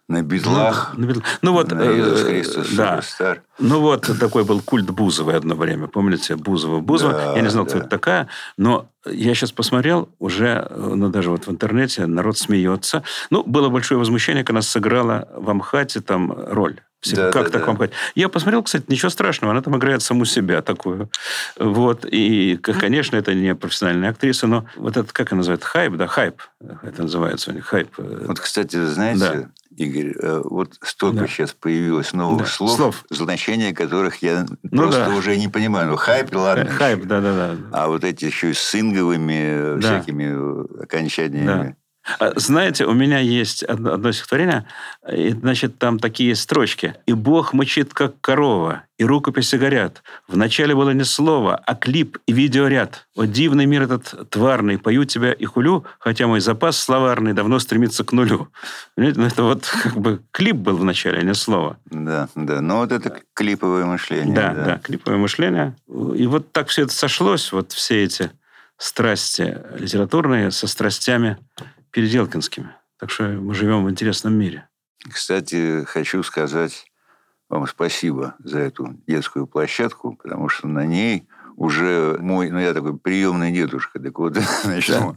на 0.08 0.22
битлах, 0.22 0.94
Ну, 0.96 1.06
да, 1.12 1.20
ну 1.42 1.52
вот, 1.52 1.70
на 1.70 1.82
э, 1.82 1.98
Иисус 1.98 2.22
Христос 2.22 2.70
да. 2.70 3.02
Суперстар. 3.02 3.42
Ну 3.58 3.80
вот 3.80 4.10
такой 4.18 4.44
был 4.44 4.62
культ 4.62 4.90
Бузовой 4.90 5.36
одно 5.36 5.54
время. 5.54 5.86
Помните 5.86 6.34
Бузова? 6.34 6.80
Бузова. 6.80 7.12
Да, 7.12 7.36
я 7.36 7.42
не 7.42 7.50
знал, 7.50 7.66
кто 7.66 7.74
да. 7.74 7.80
это 7.80 7.88
такая. 7.88 8.28
Но 8.56 8.88
я 9.04 9.34
сейчас 9.34 9.52
посмотрел, 9.52 10.08
уже, 10.18 10.66
э, 10.70 10.92
ну 10.94 11.10
даже 11.10 11.30
вот 11.30 11.46
в 11.46 11.50
интернете 11.50 12.06
народ 12.06 12.38
смеется. 12.38 13.02
Ну, 13.30 13.44
было 13.44 13.68
большое 13.68 13.98
возмущение, 13.98 14.44
когда 14.44 14.58
она 14.58 14.62
сыграла 14.62 15.28
в 15.34 15.50
Амхате 15.50 16.00
там 16.00 16.32
роль. 16.32 16.80
Да, 17.06 17.30
как 17.30 17.44
да, 17.46 17.50
так 17.50 17.60
да. 17.62 17.66
в 17.66 17.70
Амхате? 17.70 17.92
Я 18.14 18.28
посмотрел, 18.28 18.62
кстати, 18.62 18.84
ничего 18.88 19.08
страшного. 19.10 19.52
Она 19.52 19.62
там 19.62 19.76
играет 19.76 20.02
саму 20.02 20.24
себя 20.24 20.62
такую. 20.62 21.08
Вот. 21.58 22.04
И, 22.10 22.56
конечно, 22.56 23.16
это 23.16 23.34
не 23.34 23.54
профессиональная 23.54 24.10
актриса, 24.10 24.46
но 24.46 24.66
вот 24.76 24.96
это, 24.96 25.12
как 25.12 25.32
она 25.32 25.38
называется? 25.38 25.68
Хайп, 25.68 25.94
да, 25.96 26.06
хайп. 26.06 26.42
Это 26.82 27.02
называется 27.02 27.50
у 27.50 27.54
них 27.54 27.66
хайп. 27.66 27.88
э, 27.98 28.24
Вот, 28.26 28.40
кстати, 28.40 28.84
знаете, 28.84 29.20
Да. 29.20 29.48
Игорь, 29.76 30.12
э, 30.20 30.40
вот 30.44 30.72
столько 30.82 31.20
Да. 31.20 31.26
сейчас 31.28 31.52
появилось 31.52 32.12
новых 32.12 32.40
Да, 32.42 32.46
слов, 32.46 32.76
слов. 32.76 33.04
значения 33.10 33.72
которых 33.72 34.20
я 34.22 34.44
Ну 34.64 34.82
просто 34.82 35.06
да. 35.06 35.14
уже 35.14 35.36
не 35.36 35.46
понимаю. 35.46 35.90
Ну, 35.90 35.96
хайп, 35.96 36.34
ладно. 36.34 36.62
еще. 36.64 36.72
Хайп, 36.72 37.04
да-да-да. 37.04 37.56
А 37.72 37.86
вот 37.86 38.02
эти 38.02 38.24
еще 38.24 38.50
и 38.50 38.54
с 38.54 38.74
инговыми 38.74 39.76
э, 39.76 39.78
Да. 39.80 40.00
всякими 40.00 40.24
э, 40.80 40.82
окончаниями. 40.82 41.48
А, 41.48 41.74
Знаете, 42.36 42.86
у 42.86 42.92
меня 42.92 43.18
есть 43.18 43.62
одно, 43.62 43.94
одно 43.94 44.12
стихотворение, 44.12 44.66
и, 45.10 45.30
значит, 45.30 45.78
там 45.78 45.98
такие 45.98 46.34
строчки. 46.34 46.94
«И 47.06 47.12
Бог 47.12 47.52
мычит, 47.52 47.92
как 47.94 48.20
корова, 48.20 48.84
и 48.96 49.04
рукописи 49.04 49.56
горят. 49.56 50.02
Вначале 50.26 50.74
было 50.74 50.90
не 50.90 51.04
слово, 51.04 51.56
а 51.56 51.74
клип 51.74 52.18
и 52.26 52.32
видеоряд. 52.32 53.06
О, 53.14 53.24
дивный 53.24 53.66
мир 53.66 53.82
этот 53.82 54.30
тварный, 54.30 54.78
пою 54.78 55.04
тебя 55.04 55.32
и 55.32 55.44
хулю, 55.44 55.84
хотя 55.98 56.26
мой 56.26 56.40
запас 56.40 56.78
словарный 56.78 57.32
давно 57.32 57.58
стремится 57.58 58.04
к 58.04 58.12
нулю». 58.12 58.48
Понимаете, 58.94 59.20
ну, 59.20 59.26
это 59.26 59.42
вот 59.42 59.66
как 59.66 59.96
бы 59.96 60.22
клип 60.30 60.56
был 60.56 60.76
вначале, 60.76 61.18
а 61.18 61.22
не 61.22 61.34
слово. 61.34 61.78
Да, 61.86 62.28
да. 62.34 62.60
Но 62.60 62.78
вот 62.78 62.92
это 62.92 63.20
клиповое 63.34 63.84
мышление. 63.84 64.34
Да, 64.34 64.54
да, 64.54 64.78
клиповое 64.78 65.18
мышление. 65.18 65.76
И 65.88 66.26
вот 66.26 66.52
так 66.52 66.68
все 66.68 66.82
это 66.82 66.92
сошлось, 66.92 67.52
вот 67.52 67.72
все 67.72 68.04
эти 68.04 68.30
страсти 68.78 69.58
литературные 69.76 70.50
со 70.50 70.66
страстями 70.66 71.36
переделкинскими. 71.98 72.70
Так 73.00 73.10
что 73.10 73.24
мы 73.24 73.54
живем 73.54 73.84
в 73.84 73.90
интересном 73.90 74.32
мире. 74.34 74.68
Кстати, 75.12 75.84
хочу 75.84 76.22
сказать 76.22 76.86
вам 77.48 77.66
спасибо 77.66 78.34
за 78.38 78.60
эту 78.60 78.94
детскую 79.08 79.48
площадку, 79.48 80.16
потому 80.22 80.48
что 80.48 80.68
на 80.68 80.86
ней 80.86 81.26
уже 81.56 82.16
мой, 82.20 82.50
ну 82.50 82.60
я 82.60 82.72
такой 82.72 82.96
приемный 82.96 83.50
дедушка, 83.50 83.98
так 83.98 84.16
вот, 84.16 84.36
значит, 84.62 84.94
Да. 84.96 85.16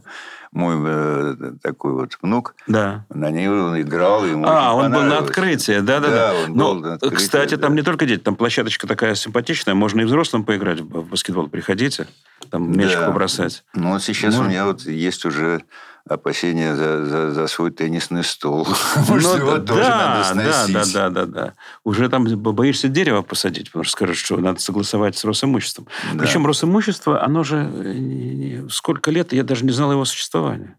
мой 0.50 0.74
э, 0.84 1.52
такой 1.62 1.92
вот 1.92 2.18
внук, 2.20 2.56
Да. 2.66 3.06
на 3.10 3.30
ней 3.30 3.48
он 3.48 3.80
играл, 3.80 4.24
ему 4.26 4.44
А, 4.48 4.74
он 4.74 4.90
был 4.90 5.02
на 5.02 5.18
открытии, 5.18 5.78
да-да-да. 5.78 6.32
Да, 6.32 6.34
он 6.46 6.52
Ну, 6.56 6.74
на 6.74 6.94
открытии, 6.94 7.14
кстати, 7.14 7.56
там 7.56 7.70
да. 7.70 7.76
не 7.76 7.82
только 7.84 8.06
дети, 8.06 8.20
там 8.22 8.34
площадочка 8.34 8.88
такая 8.88 9.14
симпатичная, 9.14 9.74
можно 9.74 10.00
и 10.00 10.04
взрослым 10.04 10.44
поиграть 10.44 10.80
в 10.80 11.08
баскетбол. 11.08 11.46
Приходите, 11.48 12.08
там 12.52 12.70
мячик 12.76 12.98
Да. 13.00 13.06
побросать. 13.08 13.64
Ну, 13.74 13.92
вот 13.92 14.02
сейчас 14.02 14.34
у 14.34 14.36
Можно. 14.38 14.50
меня 14.50 14.66
вот 14.66 14.82
есть 14.82 15.24
уже 15.24 15.62
опасения 16.08 16.74
за, 16.76 17.04
за, 17.06 17.30
за 17.32 17.46
свой 17.46 17.70
теннисный 17.70 18.22
стол. 18.24 18.68
Может, 19.08 19.30
Ну, 19.32 19.36
его 19.38 19.58
да, 19.58 19.64
тоже 19.66 19.88
надо 19.88 20.34
да, 20.34 20.64
сносить. 20.66 20.94
да, 20.94 21.08
да, 21.10 21.26
да, 21.26 21.32
да. 21.32 21.52
Уже 21.84 22.08
там 22.08 22.24
боишься 22.24 22.88
дерево 22.88 23.22
посадить, 23.22 23.66
потому 23.70 23.84
что 23.84 23.92
скажут, 23.92 24.16
что 24.16 24.36
надо 24.36 24.60
согласовать 24.60 25.16
с 25.16 25.24
Росимуществом. 25.24 25.86
Причем 26.18 26.46
Росимущество, 26.46 27.22
оно 27.24 27.42
же 27.42 27.70
э, 27.72 28.68
сколько 28.70 29.10
лет, 29.10 29.32
я 29.32 29.44
даже 29.44 29.64
не 29.64 29.72
знал 29.72 29.92
его 29.92 30.04
существования. 30.04 30.76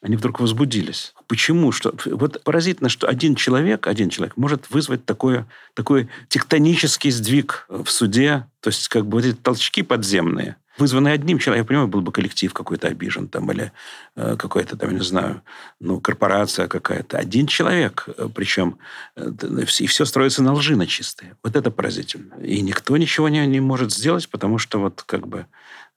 Они 0.00 0.14
вдруг 0.16 0.38
возбудились. 0.38 1.12
Почему? 1.26 1.72
Что, 1.72 1.92
вот 2.06 2.42
поразительно, 2.44 2.88
что 2.88 3.08
один 3.08 3.34
человек, 3.34 3.86
один 3.88 4.10
человек 4.10 4.36
может 4.36 4.70
вызвать 4.70 5.04
такое, 5.04 5.46
такой 5.74 6.08
тектонический 6.28 7.10
сдвиг 7.10 7.66
в 7.68 7.88
суде. 7.88 8.46
То 8.60 8.68
есть 8.68 8.86
как 8.88 9.06
бы 9.06 9.16
вот 9.18 9.24
эти 9.24 9.34
толчки 9.36 9.82
подземные, 9.82 10.56
вызванные 10.78 11.14
одним 11.14 11.38
человеком. 11.38 11.64
Я 11.64 11.68
понимаю, 11.68 11.88
был 11.88 12.00
бы 12.00 12.12
коллектив 12.12 12.52
какой-то 12.52 12.88
обижен 12.88 13.28
там, 13.28 13.50
или 13.52 13.72
э, 14.16 14.36
какая-то 14.36 14.76
там, 14.76 14.90
я 14.90 14.96
не 14.96 15.04
знаю, 15.04 15.42
ну, 15.80 16.00
корпорация 16.00 16.68
какая-то. 16.68 17.18
Один 17.18 17.46
человек, 17.46 18.08
э, 18.16 18.28
причем 18.34 18.78
э, 19.16 19.30
т- 19.30 19.46
и 19.82 19.86
все 19.86 20.04
строится 20.04 20.42
на 20.42 20.52
лжи 20.52 20.76
на 20.76 20.86
чистые. 20.86 21.36
Вот 21.42 21.56
это 21.56 21.70
поразительно. 21.70 22.34
И 22.42 22.60
никто 22.60 22.96
ничего 22.96 23.28
не, 23.28 23.46
не 23.46 23.60
может 23.60 23.92
сделать, 23.92 24.28
потому 24.28 24.58
что 24.58 24.78
вот 24.80 25.02
как 25.06 25.26
бы, 25.26 25.46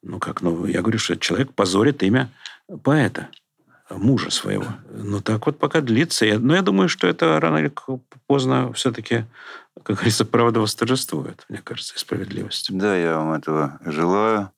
ну 0.01 0.19
как, 0.19 0.41
ну 0.41 0.65
я 0.65 0.81
говорю, 0.81 0.99
что 0.99 1.15
человек 1.15 1.53
позорит 1.53 2.03
имя 2.03 2.29
поэта 2.83 3.27
мужа 3.89 4.31
своего. 4.31 4.65
Ну, 4.89 5.21
так 5.21 5.45
вот 5.45 5.59
пока 5.59 5.81
длится. 5.81 6.25
Я- 6.25 6.39
Но 6.39 6.55
я 6.55 6.61
думаю, 6.61 6.87
что 6.89 7.07
это 7.07 7.39
рано 7.39 7.57
или 7.57 7.71
поздно 8.27 8.71
все-таки, 8.73 9.25
как 9.83 9.97
говорится, 9.97 10.23
правда 10.25 10.59
восторжествует, 10.61 11.43
мне 11.49 11.59
кажется, 11.63 11.93
и 11.95 11.99
справедливость. 11.99 12.67
Да, 12.71 12.95
я 12.95 13.17
вам 13.17 13.33
этого 13.33 13.79
желаю. 13.85 14.49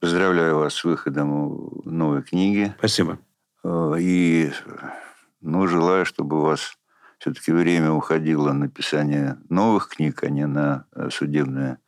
Поздравляю 0.00 0.58
вас 0.58 0.74
с 0.74 0.84
выходом 0.84 1.82
новой 1.84 2.22
книги. 2.22 2.72
Спасибо. 2.78 3.18
Э, 3.64 3.96
И 3.98 4.52
ну, 5.40 5.66
желаю, 5.66 6.06
чтобы 6.06 6.38
у 6.38 6.42
вас 6.42 6.78
все-таки 7.18 7.50
время 7.50 7.90
уходило 7.90 8.48
на 8.52 8.66
написание 8.66 9.38
новых 9.48 9.88
книг, 9.88 10.22
а 10.22 10.28
не 10.28 10.46
на 10.46 10.84
э, 10.94 11.08
судебное 11.10 11.78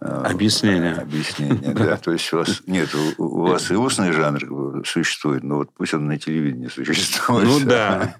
э, 0.00 0.06
Объяснение. 0.06 0.94
Объяснение, 0.94 1.74
да. 1.74 1.98
То 1.98 2.12
есть 2.12 2.32
у 2.32 2.38
вас 2.38 2.62
нет, 2.66 2.88
у 3.18 3.42
вас 3.42 3.70
и 3.70 3.74
устный 3.74 4.12
жанр 4.12 4.84
существует, 4.86 5.42
но 5.42 5.56
вот 5.56 5.74
пусть 5.74 5.92
он 5.92 6.06
на 6.06 6.18
телевидении 6.18 6.68
существует. 6.68 7.44
Ну 7.44 7.60
да. 7.60 8.16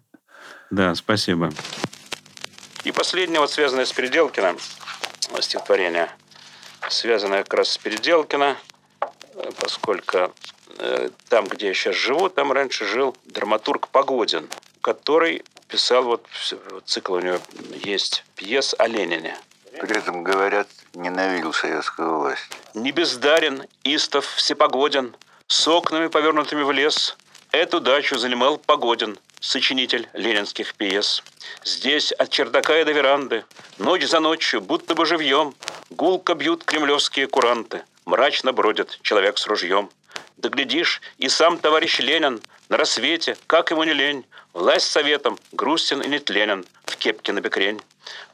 Да, 0.71 0.95
спасибо. 0.95 1.51
И 2.85 2.93
последнее, 2.93 3.41
вот 3.41 3.51
связанное 3.51 3.85
с 3.85 3.93
Переделкиным, 3.93 4.57
стихотворение, 5.41 6.09
связанное 6.89 7.45
как 7.45 7.55
раз 7.55 7.69
с 7.69 7.79
Переделкино, 7.79 8.57
поскольку 9.61 10.33
э, 10.79 11.11
там, 11.29 11.47
где 11.47 11.69
я 11.69 11.75
сейчас 11.75 11.97
живу, 11.97 12.29
там 12.29 12.53
раньше 12.53 12.87
жил 12.87 13.17
драматург 13.25 13.89
Погодин, 13.89 14.49
который 14.81 15.45
писал, 15.69 16.05
вот 16.05 16.27
цикл 16.85 17.15
у 17.15 17.21
него 17.21 17.39
есть, 17.85 18.25
пьес 18.37 18.75
о 18.79 18.87
Ленине. 18.87 19.37
При 19.81 19.97
этом, 19.97 20.23
говорят, 20.23 20.69
ненавидел 20.95 21.53
советскую 21.53 22.19
власть. 22.19 22.51
Не 22.75 22.93
бездарен, 22.93 23.65
истов, 23.85 24.27
всепогоден, 24.27 25.17
с 25.47 25.67
окнами, 25.67 26.09
повернутыми 26.09 26.63
в 26.63 26.71
лес. 26.73 27.17
Эту 27.53 27.81
дачу 27.81 28.19
занимал 28.19 28.59
Погодин, 28.59 29.19
сочинитель 29.41 30.09
ленинских 30.13 30.75
пьес. 30.75 31.23
Здесь 31.65 32.13
от 32.13 32.31
чердака 32.31 32.79
и 32.81 32.85
до 32.85 32.93
веранды, 32.93 33.45
ночь 33.79 34.07
за 34.07 34.21
ночью, 34.21 34.61
будто 34.61 34.95
бы 34.95 35.05
живьем, 35.07 35.55
гулко 35.91 36.35
бьют 36.35 36.65
кремлевские 36.65 37.27
куранты, 37.27 37.83
мрачно 38.05 38.53
бродит 38.53 38.99
человек 39.03 39.39
с 39.39 39.47
ружьем. 39.47 39.91
Да 40.37 40.49
глядишь, 40.49 41.01
и 41.19 41.29
сам 41.29 41.59
товарищ 41.59 41.99
Ленин. 41.99 42.41
На 42.69 42.77
рассвете, 42.79 43.37
как 43.47 43.71
ему 43.71 43.85
не 43.85 43.93
лень, 43.93 44.25
власть 44.55 44.91
советом, 44.91 45.39
грустен 45.53 46.01
и 46.01 46.09
нетленен, 46.09 46.65
в 46.87 46.97
кепке 46.97 47.33
на 47.33 47.41
бекрень. 47.41 47.81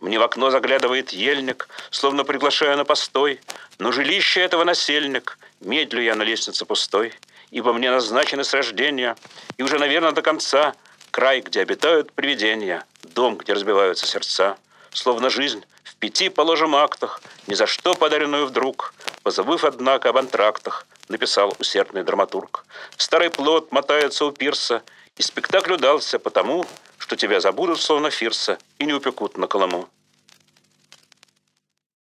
Мне 0.01 0.19
в 0.19 0.23
окно 0.23 0.51
заглядывает 0.51 1.11
ельник, 1.11 1.69
словно 1.91 2.25
приглашая 2.25 2.77
на 2.77 2.85
постой, 2.85 3.41
но 3.79 3.91
жилище 3.91 4.41
этого 4.41 4.65
насельник, 4.65 5.39
медлю 5.61 6.03
я 6.03 6.15
на 6.15 6.23
лестнице 6.23 6.65
пустой, 6.65 7.13
ибо 7.51 7.73
мне 7.73 7.91
назначены 7.91 8.45
с 8.45 8.55
рождения, 8.55 9.17
и 9.57 9.63
уже, 9.63 9.79
наверное, 9.79 10.13
до 10.13 10.23
конца– 10.23 10.75
край, 11.11 11.41
где 11.41 11.63
обитают 11.63 12.13
привидения, 12.13 12.85
дом, 13.03 13.37
где 13.37 13.53
разбиваются 13.53 14.07
сердца, 14.07 14.57
словно 14.93 15.31
жизнь 15.31 15.65
в 15.83 15.97
пяти 15.97 16.29
положим 16.29 16.77
актах, 16.77 17.21
ни 17.47 17.55
за 17.55 17.67
что 17.67 17.95
подаренную 17.95 18.47
вдруг, 18.47 18.95
позабыв, 19.29 19.63
однако, 19.65 20.09
об 20.09 20.17
антрактах, 20.17 20.87
написал 21.11 21.55
усердный 21.59 22.03
драматург. 22.03 22.65
Старый 22.97 23.29
плод 23.29 23.71
мотается 23.73 24.25
у 24.25 24.33
пирса, 24.33 24.83
и 25.19 25.23
спектакль 25.23 25.75
удался 25.75 26.19
потому, 26.19 26.65
что 26.97 27.15
тебя 27.15 27.39
забудут, 27.39 27.79
словно 27.79 28.09
фирса, 28.09 28.57
и 28.79 28.87
не 28.87 28.95
упекут 28.95 29.37
на 29.37 29.47
Колыму. 29.47 29.87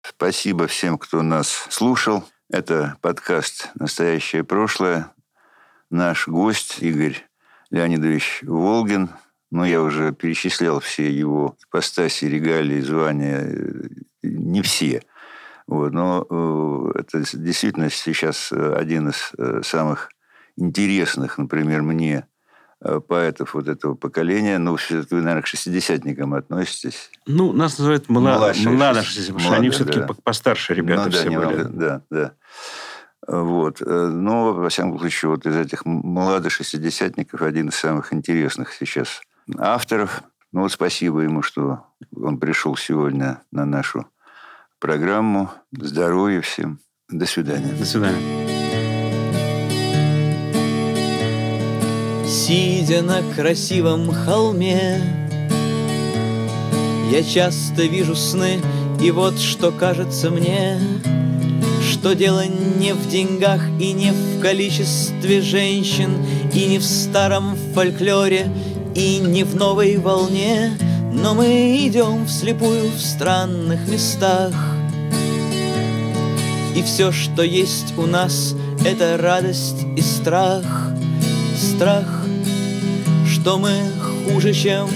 Спасибо 0.03 0.67
всем, 0.67 0.99
кто 0.99 1.23
нас 1.23 1.65
слушал. 1.71 2.23
Это 2.51 2.95
подкаст 3.01 3.69
«Настоящее 3.73 4.43
прошлое». 4.43 5.11
Наш 5.89 6.27
гость 6.27 6.77
Игорь 6.79 7.25
Леонидович 7.71 8.41
Волгин. 8.43 9.09
Ну, 9.49 9.63
я 9.63 9.81
уже 9.81 10.13
перечислял 10.13 10.79
все 10.79 11.09
его 11.09 11.57
ипостаси, 11.67 12.25
регалии, 12.25 12.81
звания. 12.81 13.51
Не 14.21 14.61
все. 14.61 15.01
Вот, 15.67 15.91
но 15.93 16.25
э, 16.29 16.99
это 16.99 17.23
действительно 17.37 17.89
сейчас 17.89 18.51
один 18.51 19.09
из 19.09 19.31
э, 19.37 19.61
самых 19.63 20.09
интересных, 20.57 21.37
например, 21.37 21.81
мне 21.81 22.27
э, 22.81 22.99
поэтов 22.99 23.53
вот 23.53 23.67
этого 23.67 23.95
поколения. 23.95 24.57
Ну, 24.57 24.75
все-таки 24.75 25.15
вы, 25.15 25.21
наверное, 25.21 25.41
к 25.41 25.47
шестидесятникам 25.47 26.33
относитесь. 26.33 27.09
Ну, 27.25 27.51
нас 27.51 27.77
называют 27.77 28.09
младшие, 28.09 28.69
младшие, 28.69 29.25
потому 29.25 29.39
что 29.39 29.55
они 29.55 29.69
все-таки 29.69 29.99
да. 29.99 30.07
постарше 30.23 30.73
ребята 30.73 31.05
ну, 31.05 31.11
да, 31.11 31.17
все 31.17 31.29
были. 31.29 31.63
Да, 31.63 32.01
да. 32.09 32.33
Вот. 33.27 33.81
Э, 33.81 34.07
но, 34.07 34.53
во 34.53 34.69
всяком 34.69 34.99
случае, 34.99 35.31
вот 35.31 35.45
из 35.45 35.55
этих 35.55 35.85
молодых 35.85 36.51
шестидесятников 36.51 37.41
один 37.41 37.69
из 37.69 37.75
самых 37.75 38.13
интересных 38.13 38.71
сейчас 38.73 39.21
авторов. 39.57 40.23
Ну 40.51 40.61
вот 40.61 40.71
спасибо 40.71 41.19
ему, 41.21 41.41
что 41.41 41.85
он 42.15 42.39
пришел 42.39 42.77
сегодня 42.77 43.41
на 43.51 43.65
нашу 43.65 44.07
программу. 44.79 45.49
Здоровья 45.71 46.41
всем. 46.41 46.79
До 47.09 47.25
свидания. 47.25 47.73
До 47.73 47.85
свидания. 47.85 48.19
Сидя 52.27 53.01
на 53.01 53.21
красивом 53.35 54.11
холме, 54.11 55.01
Я 57.11 57.23
часто 57.23 57.83
вижу 57.83 58.15
сны, 58.15 58.59
и 59.01 59.11
вот 59.11 59.39
что 59.39 59.71
кажется 59.71 60.29
мне— 60.31 60.79
что 62.05 62.13
дело 62.13 62.43
не 62.45 62.93
в 62.93 63.09
деньгах 63.09 63.61
и 63.79 63.93
не 63.93 64.11
в 64.11 64.39
количестве 64.39 65.41
женщин, 65.41 66.11
И 66.53 66.67
не 66.67 66.77
в 66.77 66.83
старом 66.83 67.55
фольклоре, 67.73 68.47
и 68.93 69.17
не 69.17 69.43
в 69.43 69.55
новой 69.55 69.97
волне, 69.97 70.77
Но 71.21 71.33
мы 71.33 71.77
идем 71.87 72.25
вслепую 72.27 72.89
в 72.91 72.99
странных 72.99 73.87
местах. 73.87 74.53
И 76.75 76.81
все, 76.83 77.11
что 77.11 77.41
есть 77.41 77.97
у 77.97 78.05
нас, 78.05 78.55
это 78.85 79.17
радость 79.17 79.85
и 79.95 80.01
страх. 80.01 80.63
Страх, 81.57 82.25
что 83.27 83.57
мы 83.57 83.73
хуже, 84.27 84.53
чем 84.53 84.87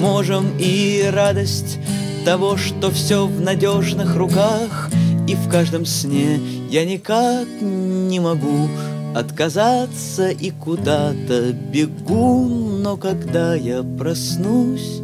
можем, 0.00 0.46
и 0.58 1.08
радость 1.12 1.78
того, 2.24 2.56
что 2.56 2.90
все 2.90 3.26
в 3.26 3.40
надежных 3.40 4.16
руках— 4.16 4.90
и 5.28 5.34
в 5.34 5.50
каждом 5.50 5.84
сне 5.84 6.40
я 6.70 6.86
никак 6.86 7.46
не 7.60 8.18
могу 8.18 8.66
отказаться 9.14 10.30
и 10.30 10.50
куда-то 10.50 11.52
бегу, 11.52 12.46
но 12.46 12.96
когда 12.96 13.54
я 13.54 13.82
проснусь, 13.82 15.02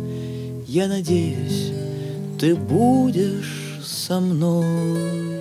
я 0.75 0.89
надеюсь, 0.89 1.71
ты 2.41 2.57
будешь 2.57 3.81
со 3.85 4.19
мной. 4.19 5.34